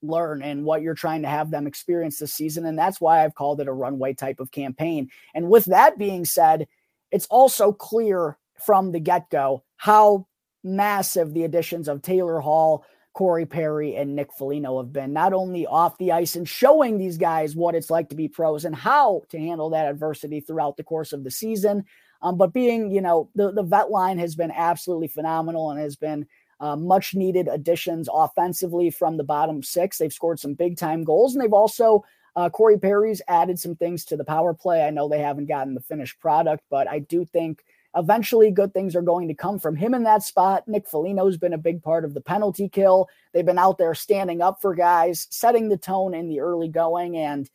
learn 0.02 0.42
and 0.42 0.64
what 0.64 0.82
you're 0.82 0.94
trying 0.94 1.22
to 1.22 1.28
have 1.28 1.50
them 1.50 1.66
experience 1.66 2.18
this 2.18 2.34
season. 2.34 2.66
And 2.66 2.78
that's 2.78 3.00
why 3.00 3.24
I've 3.24 3.34
called 3.34 3.60
it 3.60 3.68
a 3.68 3.72
runway 3.72 4.14
type 4.14 4.40
of 4.40 4.50
campaign. 4.50 5.10
And 5.34 5.48
with 5.48 5.66
that 5.66 5.98
being 5.98 6.24
said, 6.24 6.66
it's 7.10 7.26
also 7.26 7.72
clear 7.72 8.38
from 8.64 8.92
the 8.92 9.00
get 9.00 9.30
go 9.30 9.64
how 9.76 10.26
massive 10.64 11.34
the 11.34 11.44
additions 11.44 11.88
of 11.88 12.02
Taylor 12.02 12.40
Hall, 12.40 12.84
Corey 13.14 13.46
Perry, 13.46 13.96
and 13.96 14.16
Nick 14.16 14.32
Foligno 14.32 14.78
have 14.78 14.92
been, 14.92 15.12
not 15.12 15.32
only 15.32 15.66
off 15.66 15.98
the 15.98 16.12
ice 16.12 16.36
and 16.36 16.48
showing 16.48 16.98
these 16.98 17.18
guys 17.18 17.54
what 17.54 17.74
it's 17.74 17.90
like 17.90 18.08
to 18.08 18.16
be 18.16 18.28
pros 18.28 18.64
and 18.64 18.74
how 18.74 19.22
to 19.30 19.38
handle 19.38 19.70
that 19.70 19.88
adversity 19.88 20.40
throughout 20.40 20.76
the 20.76 20.84
course 20.84 21.12
of 21.12 21.24
the 21.24 21.30
season. 21.30 21.84
Um, 22.22 22.38
but 22.38 22.52
being, 22.52 22.90
you 22.92 23.00
know, 23.00 23.28
the, 23.34 23.52
the 23.52 23.64
vet 23.64 23.90
line 23.90 24.18
has 24.18 24.36
been 24.36 24.52
absolutely 24.52 25.08
phenomenal 25.08 25.70
and 25.70 25.80
has 25.80 25.96
been 25.96 26.26
uh, 26.62 26.76
much 26.76 27.14
needed 27.14 27.48
additions 27.48 28.08
offensively 28.10 28.88
from 28.88 29.16
the 29.16 29.24
bottom 29.24 29.62
six. 29.62 29.98
They've 29.98 30.12
scored 30.12 30.38
some 30.38 30.54
big 30.54 30.78
time 30.78 31.02
goals 31.02 31.34
and 31.34 31.42
they've 31.42 31.52
also, 31.52 32.04
uh, 32.36 32.48
Corey 32.48 32.78
Perry's 32.78 33.20
added 33.26 33.58
some 33.58 33.74
things 33.74 34.04
to 34.06 34.16
the 34.16 34.24
power 34.24 34.54
play. 34.54 34.86
I 34.86 34.90
know 34.90 35.08
they 35.08 35.18
haven't 35.18 35.46
gotten 35.48 35.74
the 35.74 35.80
finished 35.80 36.20
product, 36.20 36.62
but 36.70 36.88
I 36.88 37.00
do 37.00 37.24
think 37.24 37.64
eventually 37.96 38.52
good 38.52 38.72
things 38.72 38.94
are 38.94 39.02
going 39.02 39.26
to 39.26 39.34
come 39.34 39.58
from 39.58 39.74
him 39.74 39.92
in 39.92 40.04
that 40.04 40.22
spot. 40.22 40.66
Nick 40.68 40.86
Foligno's 40.86 41.36
been 41.36 41.52
a 41.52 41.58
big 41.58 41.82
part 41.82 42.04
of 42.04 42.14
the 42.14 42.20
penalty 42.20 42.68
kill. 42.68 43.08
They've 43.34 43.44
been 43.44 43.58
out 43.58 43.76
there 43.76 43.92
standing 43.92 44.40
up 44.40 44.62
for 44.62 44.74
guys, 44.74 45.26
setting 45.30 45.68
the 45.68 45.76
tone 45.76 46.14
in 46.14 46.28
the 46.28 46.40
early 46.40 46.68
going. 46.68 47.16
And 47.16 47.50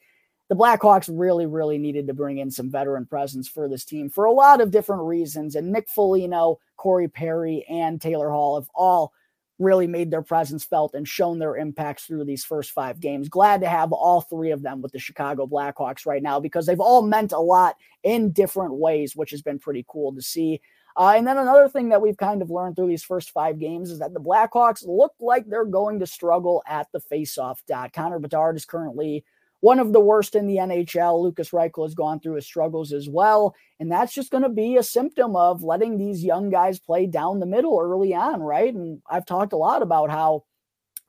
the 0.49 0.55
Blackhawks 0.55 1.09
really, 1.11 1.45
really 1.45 1.77
needed 1.77 2.07
to 2.07 2.13
bring 2.13 2.37
in 2.37 2.49
some 2.49 2.69
veteran 2.71 3.05
presence 3.05 3.47
for 3.47 3.67
this 3.67 3.83
team 3.83 4.09
for 4.09 4.25
a 4.25 4.31
lot 4.31 4.61
of 4.61 4.71
different 4.71 5.03
reasons. 5.03 5.55
And 5.55 5.71
Nick 5.71 5.89
Foligno, 5.89 6.59
Corey 6.77 7.07
Perry, 7.07 7.65
and 7.69 7.99
Taylor 7.99 8.31
Hall 8.31 8.59
have 8.59 8.69
all 8.73 9.13
really 9.59 9.87
made 9.87 10.11
their 10.11 10.21
presence 10.21 10.63
felt 10.63 10.93
and 10.93 11.07
shown 11.07 11.39
their 11.39 11.57
impacts 11.57 12.05
through 12.05 12.23
these 12.23 12.45
first 12.45 12.71
five 12.71 12.99
games. 12.99 13.27
Glad 13.27 13.61
to 13.61 13.67
have 13.67 13.91
all 13.91 14.21
three 14.21 14.51
of 14.51 14.61
them 14.61 14.81
with 14.81 14.91
the 14.91 14.99
Chicago 14.99 15.47
Blackhawks 15.47 16.05
right 16.05 16.21
now 16.21 16.39
because 16.39 16.65
they've 16.65 16.79
all 16.79 17.01
meant 17.01 17.31
a 17.31 17.39
lot 17.39 17.75
in 18.03 18.31
different 18.31 18.75
ways, 18.75 19.15
which 19.15 19.31
has 19.31 19.41
been 19.41 19.59
pretty 19.59 19.83
cool 19.87 20.13
to 20.13 20.21
see. 20.21 20.61
Uh, 20.95 21.13
and 21.15 21.27
then 21.27 21.37
another 21.37 21.67
thing 21.69 21.89
that 21.89 22.01
we've 22.01 22.17
kind 22.17 22.41
of 22.41 22.49
learned 22.49 22.75
through 22.75 22.87
these 22.87 23.03
first 23.03 23.31
five 23.31 23.59
games 23.59 23.91
is 23.91 23.99
that 23.99 24.13
the 24.13 24.19
Blackhawks 24.19 24.85
look 24.87 25.13
like 25.19 25.47
they're 25.47 25.65
going 25.65 25.99
to 25.99 26.07
struggle 26.07 26.63
at 26.67 26.87
the 26.91 27.01
faceoff 27.11 27.57
dot. 27.67 27.93
Connor 27.93 28.19
Bedard 28.19 28.55
is 28.55 28.65
currently 28.65 29.23
one 29.59 29.79
of 29.79 29.93
the 29.93 29.99
worst 29.99 30.35
in 30.35 30.47
the 30.47 30.57
NHL. 30.57 31.21
Lucas 31.21 31.51
Reichel 31.51 31.85
has 31.85 31.95
gone 31.95 32.19
through 32.19 32.35
his 32.35 32.45
struggles 32.45 32.93
as 32.93 33.09
well. 33.09 33.55
And 33.79 33.91
that's 33.91 34.13
just 34.13 34.31
going 34.31 34.43
to 34.43 34.49
be 34.49 34.77
a 34.77 34.83
symptom 34.83 35.35
of 35.35 35.63
letting 35.63 35.97
these 35.97 36.23
young 36.23 36.49
guys 36.49 36.79
play 36.79 37.07
down 37.07 37.39
the 37.39 37.45
middle 37.45 37.79
early 37.79 38.13
on, 38.13 38.41
right? 38.41 38.73
And 38.73 39.01
I've 39.09 39.25
talked 39.25 39.53
a 39.53 39.57
lot 39.57 39.81
about 39.81 40.11
how 40.11 40.43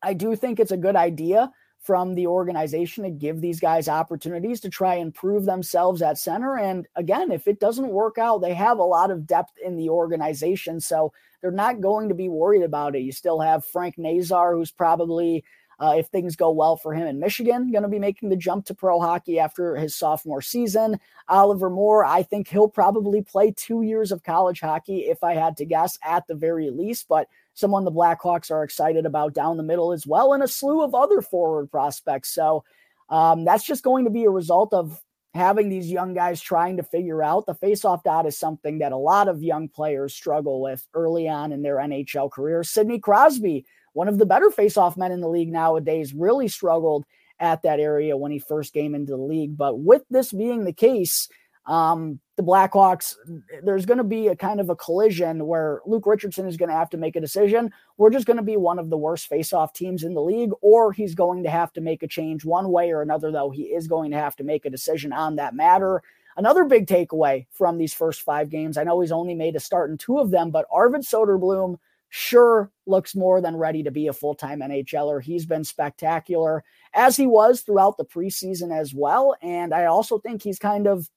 I 0.03 0.15
do 0.15 0.35
think 0.37 0.61
it's 0.61 0.73
a 0.73 0.77
good 0.77 0.97
idea 0.97 1.51
from 1.81 2.15
the 2.15 2.27
organization 2.27 3.05
to 3.05 3.11
give 3.11 3.41
these 3.41 3.61
guys 3.61 3.89
opportunities 3.89 4.61
to 4.61 4.69
try 4.69 4.95
and 4.95 5.15
prove 5.15 5.45
themselves 5.45 6.03
at 6.03 6.19
center. 6.19 6.59
And 6.59 6.87
again, 6.97 7.31
if 7.31 7.47
it 7.47 7.61
doesn't 7.61 7.89
work 7.89 8.19
out, 8.19 8.43
they 8.43 8.55
have 8.55 8.79
a 8.79 8.83
lot 8.83 9.11
of 9.11 9.27
depth 9.27 9.53
in 9.65 9.77
the 9.77 9.89
organization. 9.89 10.81
So 10.81 11.13
they're 11.41 11.51
not 11.51 11.81
going 11.81 12.09
to 12.09 12.15
be 12.15 12.29
worried 12.29 12.63
about 12.63 12.97
it. 12.97 13.03
You 13.03 13.13
still 13.13 13.41
have 13.41 13.65
Frank 13.65 13.97
Nazar, 13.97 14.55
who's 14.55 14.73
probably 14.73 15.45
uh, 15.81 15.95
if 15.97 16.07
things 16.09 16.35
go 16.35 16.51
well 16.51 16.77
for 16.77 16.93
him 16.93 17.07
in 17.07 17.21
Michigan, 17.21 17.71
going 17.71 17.83
to 17.83 17.89
be 17.89 17.99
making 17.99 18.29
the 18.29 18.37
jump 18.37 18.67
to 18.67 18.75
pro 18.75 19.01
hockey 19.01 19.39
after 19.39 19.77
his 19.77 19.95
sophomore 19.95 20.43
season. 20.43 20.99
Oliver 21.29 21.71
Moore, 21.71 22.05
I 22.05 22.23
think 22.23 22.49
he'll 22.49 22.69
probably 22.69 23.23
play 23.23 23.53
two 23.53 23.83
years 23.83 24.11
of 24.11 24.25
college 24.25 24.61
hockey, 24.61 25.07
if 25.07 25.23
I 25.23 25.35
had 25.35 25.57
to 25.59 25.65
guess, 25.65 25.99
at 26.05 26.27
the 26.27 26.35
very 26.35 26.71
least. 26.71 27.07
But 27.09 27.29
someone 27.55 27.85
the 27.85 27.93
Blackhawks 27.93 28.51
are 28.51 28.65
excited 28.65 29.07
about 29.07 29.35
down 29.35 29.57
the 29.57 29.63
middle 29.63 29.93
as 29.93 30.07
well, 30.07 30.33
and 30.33 30.43
a 30.43 30.49
slew 30.49 30.83
of 30.83 30.95
other 30.95 31.23
forward 31.23 31.71
prospects. 31.71 32.31
So 32.31 32.65
um, 33.09 33.45
that's 33.45 33.65
just 33.65 33.85
going 33.85 34.05
to 34.05 34.11
be 34.11 34.25
a 34.25 34.31
result 34.31 34.75
of 34.75 35.01
having 35.35 35.69
these 35.69 35.91
young 35.91 36.15
guys 36.15 36.41
trying 36.41 36.79
to 36.79 36.83
figure 36.83 37.23
out 37.23 37.47
the 37.47 37.55
faceoff 37.55 38.03
dot 38.03 38.27
is 38.27 38.37
something 38.37 38.79
that 38.79 38.93
a 38.93 38.97
lot 38.97 39.29
of 39.29 39.43
young 39.43 39.69
players 39.69 40.15
struggle 40.15 40.61
with 40.61 40.87
early 40.95 41.29
on 41.29 41.53
in 41.53 41.63
their 41.63 41.77
NHL 41.77 42.31
career. 42.31 42.65
Sidney 42.65 42.99
Crosby 42.99 43.65
one 43.99 44.07
of 44.07 44.19
the 44.19 44.27
better 44.27 44.49
faceoff 44.49 44.97
men 44.97 45.11
in 45.11 45.21
the 45.21 45.29
league 45.29 45.51
nowadays, 45.51 46.15
really 46.15 46.47
struggled 46.47 47.05
at 47.41 47.63
that 47.63 47.81
area 47.81 48.17
when 48.17 48.31
he 48.31 48.39
first 48.39 48.73
came 48.73 48.95
into 48.95 49.11
the 49.11 49.23
league. 49.23 49.57
But 49.57 49.81
with 49.81 50.03
this 50.09 50.33
being 50.33 50.65
the 50.65 50.73
case, 50.73 51.29
um, 51.67 52.21
the 52.37 52.45
Blackhawks, 52.45 53.17
there's 53.65 53.87
going 53.87 53.99
to 53.99 54.05
be 54.05 54.29
a 54.29 54.37
kind 54.37 54.61
of 54.61 54.71
a 54.71 54.77
collision 54.77 55.49
where 55.49 55.81
Luke 55.85 56.07
Richardson 56.07 56.47
is 56.47 56.57
going 56.57 56.69
to 56.69 56.77
have 56.77 56.91
to 56.91 56.97
make 56.97 57.17
a 57.17 57.21
decision. 57.21 57.73
We're 57.97 58.11
just 58.11 58.25
going 58.25 58.37
to 58.37 58.43
be 58.45 58.57
one 58.57 58.79
of 58.79 58.89
the 58.89 58.97
worst 58.97 59.29
faceoff 59.29 59.75
teams 59.75 60.05
in 60.05 60.15
the 60.15 60.23
league, 60.23 60.53
or 60.63 60.93
he's 60.93 61.17
going 61.17 61.43
to 61.43 61.51
have 61.51 61.73
to 61.73 61.81
make 61.81 62.05
a 62.05 62.09
change 62.09 62.45
one 62.45 62.71
way 62.71 62.93
or 62.93 63.03
another, 63.03 63.33
though. 63.33 63.51
He 63.51 63.65
is 63.65 63.89
going 63.89 64.13
to 64.13 64.17
have 64.17 64.37
to 64.37 64.45
make 64.45 64.65
a 64.65 64.71
decision 64.71 65.13
on 65.13 65.35
that 65.37 65.57
matter. 65.57 66.05
Another 66.37 66.65
big 66.67 66.87
takeaway 66.87 67.47
from 67.51 67.79
these 67.79 67.93
first 67.93 68.23
five 68.23 68.49
games, 68.49 68.79
I 68.79 68.85
know 68.85 69.01
he's 69.01 69.11
only 69.11 69.35
made 69.35 69.57
a 69.57 69.61
start 69.61 69.91
in 69.91 69.99
two 69.99 70.21
of 70.21 70.31
them, 70.31 70.53
but 70.53 70.67
Arvid 70.71 71.03
Soderblom 71.03 71.79
sure 72.11 72.71
looks 72.87 73.15
more 73.15 73.41
than 73.41 73.57
ready 73.57 73.83
to 73.83 73.91
be 73.91 74.07
a 74.07 74.13
full 74.13 74.35
time 74.35 74.61
NHLer. 74.61 75.23
He's 75.23 75.47
been 75.47 75.65
spectacular 75.65 76.65
as 76.95 77.17
he 77.17 77.27
was 77.27 77.61
throughout 77.61 77.97
the 77.97 78.05
preseason 78.05 78.77
as 78.77 78.95
well. 78.95 79.37
And 79.43 79.75
I 79.75 79.87
also 79.87 80.19
think 80.19 80.43
he's 80.43 80.59
kind 80.59 80.87
of, 80.87 81.09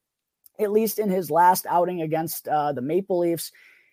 at 0.60 0.70
least 0.70 0.98
in 0.98 1.10
his 1.10 1.30
last 1.30 1.66
outing 1.68 2.02
against 2.02 2.46
uh, 2.46 2.72
the 2.72 2.82
Maple 2.82 3.18
Leafs, 3.18 3.52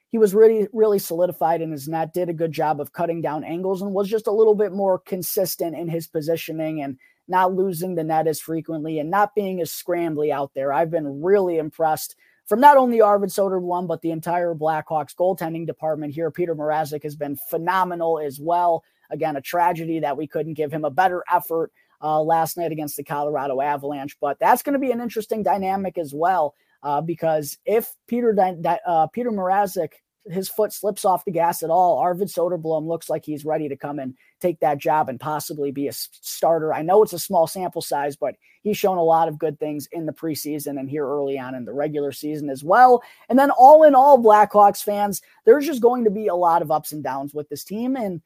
he 0.10 0.18
was 0.18 0.34
really, 0.34 0.68
really 0.74 1.00
solidified 1.00 1.62
in 1.62 1.72
his 1.72 1.88
net, 1.88 2.14
did 2.14 2.30
a 2.30 2.34
good 2.34 2.52
job 2.52 2.82
of 2.82 2.94
cutting 2.94 3.22
down 3.22 3.44
angles, 3.44 3.82
and 3.82 3.94
was 3.94 4.10
just 4.10 4.28
a 4.28 4.32
little 4.32 4.56
bit 4.56 4.72
more 4.72 4.98
consistent 5.00 5.76
in 5.76 5.88
his 5.88 6.08
positioning 6.08 6.82
and 6.82 6.98
not 7.28 7.54
losing 7.54 7.94
the 7.94 8.04
net 8.04 8.28
as 8.28 8.40
frequently 8.40 8.98
and 8.98 9.12
not 9.12 9.36
being 9.36 9.62
as 9.62 9.70
scrambly 9.70 10.32
out 10.32 10.52
there. 10.56 10.74
I've 10.74 10.90
been 10.90 11.22
really 11.22 11.60
impressed 11.60 12.16
from 12.50 12.60
not 12.60 12.78
only 12.78 13.00
Arvid 13.00 13.30
Soderblom, 13.30 13.88
but 13.88 14.02
the 14.02 14.10
entire 14.10 14.56
Blackhawks 14.56 15.14
goaltending 15.14 15.68
department 15.68 16.16
here. 16.16 16.32
Peter 16.32 16.56
Mrazek 16.56 17.04
has 17.04 17.16
been 17.16 17.38
phenomenal 17.48 18.20
as 18.20 18.40
well. 18.40 18.84
Again, 19.12 19.36
a 19.36 19.42
tragedy 19.42 20.00
that 20.00 20.18
we 20.18 20.26
couldn't 20.26 20.56
give 20.56 20.72
him 20.72 20.84
a 20.84 20.90
better 20.90 21.24
effort 21.32 21.72
uh, 22.02 22.20
last 22.20 22.58
night 22.58 22.72
against 22.72 22.98
the 22.98 23.04
Colorado 23.04 23.62
Avalanche. 23.62 24.18
But 24.20 24.40
that's 24.40 24.64
going 24.64 24.74
to 24.74 24.80
be 24.80 24.92
an 24.92 25.00
interesting 25.00 25.44
dynamic 25.44 26.00
as 26.00 26.12
well, 26.12 26.56
uh, 26.82 27.02
because 27.02 27.60
if 27.66 27.94
Peter 28.08 28.36
uh, 28.84 29.08
Peter 29.14 29.30
Mrazek 29.30 29.92
his 30.30 30.50
foot 30.50 30.72
slips 30.72 31.06
off 31.06 31.26
the 31.26 31.32
gas 31.32 31.64
at 31.64 31.70
all, 31.70 31.98
Arvid 31.98 32.28
Soderblom 32.28 32.88
looks 32.88 33.10
like 33.10 33.26
he's 33.26 33.46
ready 33.46 33.68
to 33.70 33.76
come 33.76 34.00
and 34.00 34.16
take 34.40 34.60
that 34.60 34.78
job 34.78 35.10
and 35.10 35.20
possibly 35.20 35.72
be 35.72 35.88
a 35.88 35.94
starter. 35.94 36.74
I 36.74 36.82
know 36.82 37.04
it's 37.04 37.14
a 37.14 37.20
small 37.20 37.48
sample 37.48 37.82
size, 37.82 38.16
but 38.16 38.36
he's 38.62 38.78
shown 38.78 38.98
a 38.98 39.04
lot 39.04 39.28
of 39.28 39.40
good 39.40 39.60
things 39.60 39.88
in 39.92 40.06
the 40.06 40.14
preseason 40.14 40.80
and 40.80 40.90
here 40.90 41.06
early 41.06 41.38
on 41.40 41.56
in 41.56 41.66
the 41.66 41.74
regular 41.74 42.12
season 42.12 42.50
as 42.50 42.64
well. 42.64 43.02
And 43.28 43.38
then 43.38 43.52
all 43.52 43.84
in 43.84 43.96
all, 43.96 44.22
Blackhawks 44.22 44.84
fans, 44.84 45.22
there's 45.46 45.66
just 45.66 45.82
going 45.82 46.04
to 46.04 46.12
be 46.12 46.28
a 46.28 46.36
lot 46.36 46.62
of 46.62 46.72
ups 46.72 46.92
and 46.92 47.04
downs 47.04 47.34
with 47.34 47.50
this 47.50 47.64
team. 47.64 47.96
And 47.96 48.22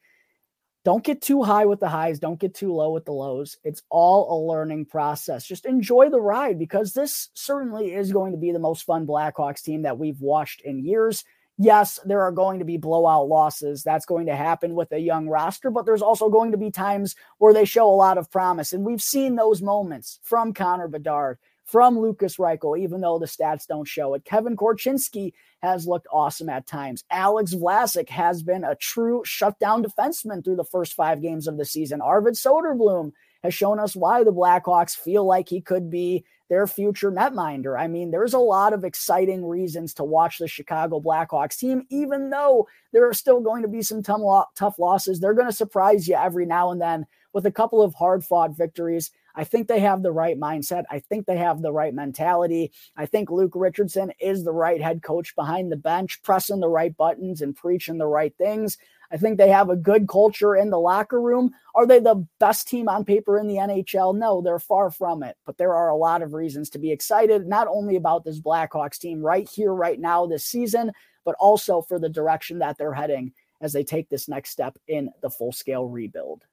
don't 0.84 1.02
get 1.02 1.22
too 1.22 1.42
high 1.42 1.64
with 1.64 1.80
the 1.80 1.88
highs, 1.88 2.18
don't 2.18 2.38
get 2.38 2.54
too 2.54 2.74
low 2.74 2.90
with 2.90 3.06
the 3.06 3.12
lows. 3.12 3.56
It's 3.64 3.82
all 3.88 4.30
a 4.30 4.38
learning 4.46 4.84
process. 4.86 5.46
Just 5.46 5.64
enjoy 5.64 6.10
the 6.10 6.20
ride 6.20 6.58
because 6.58 6.92
this 6.92 7.30
certainly 7.32 7.94
is 7.94 8.12
going 8.12 8.32
to 8.32 8.38
be 8.38 8.52
the 8.52 8.58
most 8.58 8.82
fun 8.82 9.06
Blackhawks 9.06 9.62
team 9.62 9.82
that 9.82 9.98
we've 9.98 10.20
watched 10.20 10.60
in 10.60 10.84
years 10.84 11.24
yes, 11.58 12.00
there 12.04 12.22
are 12.22 12.32
going 12.32 12.58
to 12.58 12.64
be 12.64 12.76
blowout 12.76 13.28
losses. 13.28 13.82
That's 13.82 14.06
going 14.06 14.26
to 14.26 14.36
happen 14.36 14.74
with 14.74 14.92
a 14.92 14.98
young 14.98 15.28
roster, 15.28 15.70
but 15.70 15.86
there's 15.86 16.02
also 16.02 16.28
going 16.28 16.52
to 16.52 16.58
be 16.58 16.70
times 16.70 17.14
where 17.38 17.54
they 17.54 17.64
show 17.64 17.88
a 17.88 17.94
lot 17.94 18.18
of 18.18 18.30
promise. 18.30 18.72
And 18.72 18.84
we've 18.84 19.02
seen 19.02 19.36
those 19.36 19.62
moments 19.62 20.18
from 20.22 20.52
Connor 20.52 20.88
Bedard, 20.88 21.38
from 21.64 21.98
Lucas 21.98 22.36
Reichel, 22.36 22.78
even 22.78 23.00
though 23.00 23.18
the 23.18 23.26
stats 23.26 23.66
don't 23.66 23.88
show 23.88 24.14
it. 24.14 24.24
Kevin 24.24 24.56
Korchinski 24.56 25.32
has 25.62 25.86
looked 25.86 26.06
awesome 26.12 26.48
at 26.48 26.66
times. 26.66 27.04
Alex 27.10 27.54
Vlasic 27.54 28.10
has 28.10 28.42
been 28.42 28.64
a 28.64 28.74
true 28.76 29.22
shutdown 29.24 29.82
defenseman 29.82 30.44
through 30.44 30.56
the 30.56 30.64
first 30.64 30.92
five 30.92 31.22
games 31.22 31.46
of 31.46 31.56
the 31.56 31.64
season. 31.64 32.00
Arvid 32.00 32.34
Soderblom 32.34 33.12
has 33.42 33.54
shown 33.54 33.78
us 33.78 33.96
why 33.96 34.24
the 34.24 34.32
Blackhawks 34.32 34.96
feel 34.96 35.24
like 35.24 35.48
he 35.48 35.60
could 35.60 35.90
be 35.90 36.24
their 36.54 36.68
future 36.68 37.10
netminder. 37.10 37.76
I 37.76 37.88
mean, 37.88 38.12
there's 38.12 38.32
a 38.32 38.38
lot 38.38 38.72
of 38.72 38.84
exciting 38.84 39.44
reasons 39.44 39.92
to 39.94 40.04
watch 40.04 40.38
the 40.38 40.46
Chicago 40.46 41.00
Blackhawks 41.00 41.58
team, 41.58 41.82
even 41.90 42.30
though 42.30 42.68
there 42.92 43.08
are 43.08 43.12
still 43.12 43.40
going 43.40 43.62
to 43.62 43.68
be 43.68 43.82
some 43.82 44.04
tough 44.04 44.78
losses. 44.78 45.18
They're 45.18 45.34
going 45.34 45.48
to 45.48 45.52
surprise 45.52 46.06
you 46.06 46.14
every 46.14 46.46
now 46.46 46.70
and 46.70 46.80
then 46.80 47.06
with 47.32 47.44
a 47.44 47.50
couple 47.50 47.82
of 47.82 47.92
hard 47.94 48.22
fought 48.22 48.56
victories. 48.56 49.10
I 49.34 49.42
think 49.42 49.66
they 49.66 49.80
have 49.80 50.04
the 50.04 50.12
right 50.12 50.38
mindset. 50.38 50.84
I 50.88 51.00
think 51.00 51.26
they 51.26 51.38
have 51.38 51.60
the 51.60 51.72
right 51.72 51.92
mentality. 51.92 52.70
I 52.96 53.06
think 53.06 53.32
Luke 53.32 53.54
Richardson 53.56 54.12
is 54.20 54.44
the 54.44 54.52
right 54.52 54.80
head 54.80 55.02
coach 55.02 55.34
behind 55.34 55.72
the 55.72 55.76
bench, 55.76 56.22
pressing 56.22 56.60
the 56.60 56.68
right 56.68 56.96
buttons 56.96 57.42
and 57.42 57.56
preaching 57.56 57.98
the 57.98 58.06
right 58.06 58.32
things. 58.38 58.78
I 59.10 59.16
think 59.16 59.38
they 59.38 59.48
have 59.48 59.70
a 59.70 59.76
good 59.76 60.08
culture 60.08 60.56
in 60.56 60.70
the 60.70 60.78
locker 60.78 61.20
room. 61.20 61.52
Are 61.74 61.86
they 61.86 62.00
the 62.00 62.26
best 62.40 62.68
team 62.68 62.88
on 62.88 63.04
paper 63.04 63.38
in 63.38 63.46
the 63.46 63.56
NHL? 63.56 64.16
No, 64.16 64.40
they're 64.40 64.58
far 64.58 64.90
from 64.90 65.22
it. 65.22 65.36
But 65.46 65.58
there 65.58 65.74
are 65.74 65.88
a 65.88 65.96
lot 65.96 66.22
of 66.22 66.34
reasons 66.34 66.70
to 66.70 66.78
be 66.78 66.90
excited, 66.90 67.46
not 67.46 67.68
only 67.68 67.96
about 67.96 68.24
this 68.24 68.40
Blackhawks 68.40 68.98
team 68.98 69.20
right 69.20 69.48
here, 69.48 69.72
right 69.72 69.98
now, 69.98 70.26
this 70.26 70.44
season, 70.44 70.92
but 71.24 71.36
also 71.38 71.82
for 71.82 71.98
the 71.98 72.08
direction 72.08 72.58
that 72.58 72.78
they're 72.78 72.94
heading 72.94 73.32
as 73.60 73.72
they 73.72 73.84
take 73.84 74.08
this 74.08 74.28
next 74.28 74.50
step 74.50 74.76
in 74.88 75.10
the 75.22 75.30
full 75.30 75.52
scale 75.52 75.88
rebuild. 75.88 76.44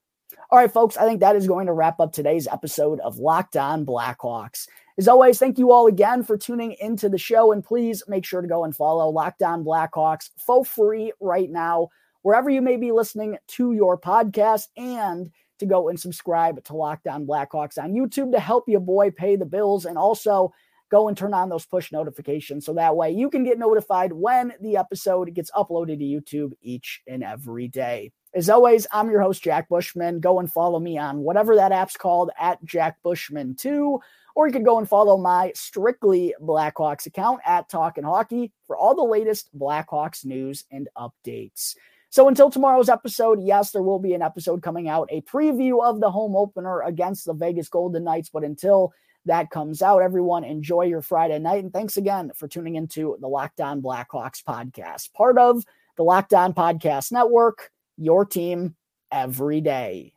All 0.50 0.60
right, 0.60 0.72
folks, 0.72 0.98
I 0.98 1.06
think 1.06 1.20
that 1.20 1.36
is 1.36 1.48
going 1.48 1.68
to 1.68 1.74
wrap 1.74 2.00
up 2.00 2.14
today's 2.14 2.48
episode 2.48 3.00
of 3.02 3.18
Locked 3.18 3.58
On 3.58 3.86
Blackhawks. 3.86 4.68
As 4.98 5.08
always, 5.08 5.40
thank 5.40 5.58
you 5.58 5.72
all 5.72 5.88
again 5.88 6.24
for 6.24 6.38
tuning 6.38 6.76
into 6.80 7.10
the 7.10 7.18
show. 7.18 7.52
And 7.52 7.64
please 7.64 8.04
make 8.08 8.26
sure 8.26 8.42
to 8.42 8.48
go 8.48 8.64
and 8.64 8.76
follow 8.76 9.10
Locked 9.10 9.44
On 9.44 9.64
Blackhawks 9.64 10.30
for 10.38 10.64
free 10.64 11.12
right 11.20 11.50
now, 11.50 11.90
wherever 12.22 12.50
you 12.50 12.62
may 12.62 12.78
be 12.78 12.92
listening 12.92 13.38
to 13.50 13.74
your 13.74 14.00
podcast, 14.00 14.68
and 14.78 15.32
to 15.60 15.66
go 15.66 15.90
and 15.90 16.00
subscribe 16.00 16.64
to 16.64 16.76
Locked 16.76 17.08
On 17.08 17.26
Blackhawks 17.26 17.78
on 17.78 17.94
YouTube 17.94 18.32
to 18.32 18.40
help 18.40 18.68
your 18.68 18.80
boy 18.80 19.12
pay 19.12 19.36
the 19.36 19.46
bills. 19.46 19.86
And 19.86 19.98
also, 19.98 20.52
go 20.92 21.08
and 21.08 21.16
turn 21.16 21.34
on 21.34 21.50
those 21.50 21.66
push 21.66 21.92
notifications 21.92 22.66
so 22.66 22.74
that 22.74 22.96
way 22.96 23.12
you 23.12 23.30
can 23.30 23.44
get 23.44 23.58
notified 23.58 24.12
when 24.12 24.54
the 24.60 24.76
episode 24.76 25.34
gets 25.34 25.50
uploaded 25.52 26.00
to 26.00 26.04
YouTube 26.04 26.54
each 26.62 27.02
and 27.08 27.24
every 27.24 27.68
day. 27.68 28.12
As 28.34 28.50
always, 28.50 28.88
I'm 28.92 29.10
your 29.10 29.22
host, 29.22 29.44
Jack 29.44 29.70
Bushman. 29.70 30.20
Go 30.20 30.40
and 30.40 30.52
follow 30.52 30.80
me 30.80 30.98
on 30.98 31.20
whatever 31.20 31.56
that 31.56 31.72
app's 31.72 31.98
called 31.98 32.32
at 32.40 32.64
Jack 32.64 32.98
Bushman2, 33.06 34.00
or 34.36 34.48
you 34.48 34.54
can 34.54 34.64
go 34.64 34.78
and 34.78 34.88
follow 34.88 35.18
my 35.18 35.52
strictly 35.54 36.34
Blackhawks 36.42 37.06
account 37.06 37.42
at 37.46 37.70
Talkin' 37.70 38.06
Hockey 38.06 38.54
for 38.66 38.78
all 38.78 38.96
the 38.96 39.04
latest 39.04 39.50
Blackhawks 39.58 40.26
news 40.26 40.66
and 40.72 40.88
updates. 40.98 41.76
So 42.12 42.28
until 42.28 42.50
tomorrow's 42.50 42.89
episode, 42.89 43.41
yes, 43.41 43.71
there 43.71 43.82
will 43.82 43.97
be 43.97 44.13
an 44.13 44.21
episode 44.21 44.62
coming 44.62 44.88
out, 44.88 45.10
a 45.12 45.21
preview 45.21 45.84
of 45.84 46.00
the 46.00 46.12
home 46.12 46.36
opener 46.36 46.82
against 46.82 47.26
the 47.26 47.34
Vegas 47.34 47.69
Golden 47.69 48.04
Knights. 48.04 48.30
But 48.30 48.43
until 48.43 48.93
that 49.26 49.50
comes 49.50 49.82
out. 49.82 50.02
Everyone, 50.02 50.43
enjoy 50.43 50.84
your 50.84 51.02
Friday 51.02 51.39
night. 51.39 51.63
And 51.63 51.74
thanks 51.74 51.97
again 51.97 52.32
for 52.36 52.47
tuning 52.47 52.76
into 52.76 53.17
the 53.19 53.28
Locked 53.28 53.62
On 53.62 53.82
Blackhawks 53.82 54.43
podcast, 54.43 55.13
part 55.13 55.38
of 55.38 55.63
the 55.97 56.04
Locked 56.04 56.34
On 56.34 56.54
Podcast 56.54 57.12
Network, 57.12 57.71
your 57.97 58.26
team 58.26 58.76
every 59.12 59.62
day. 59.62 60.13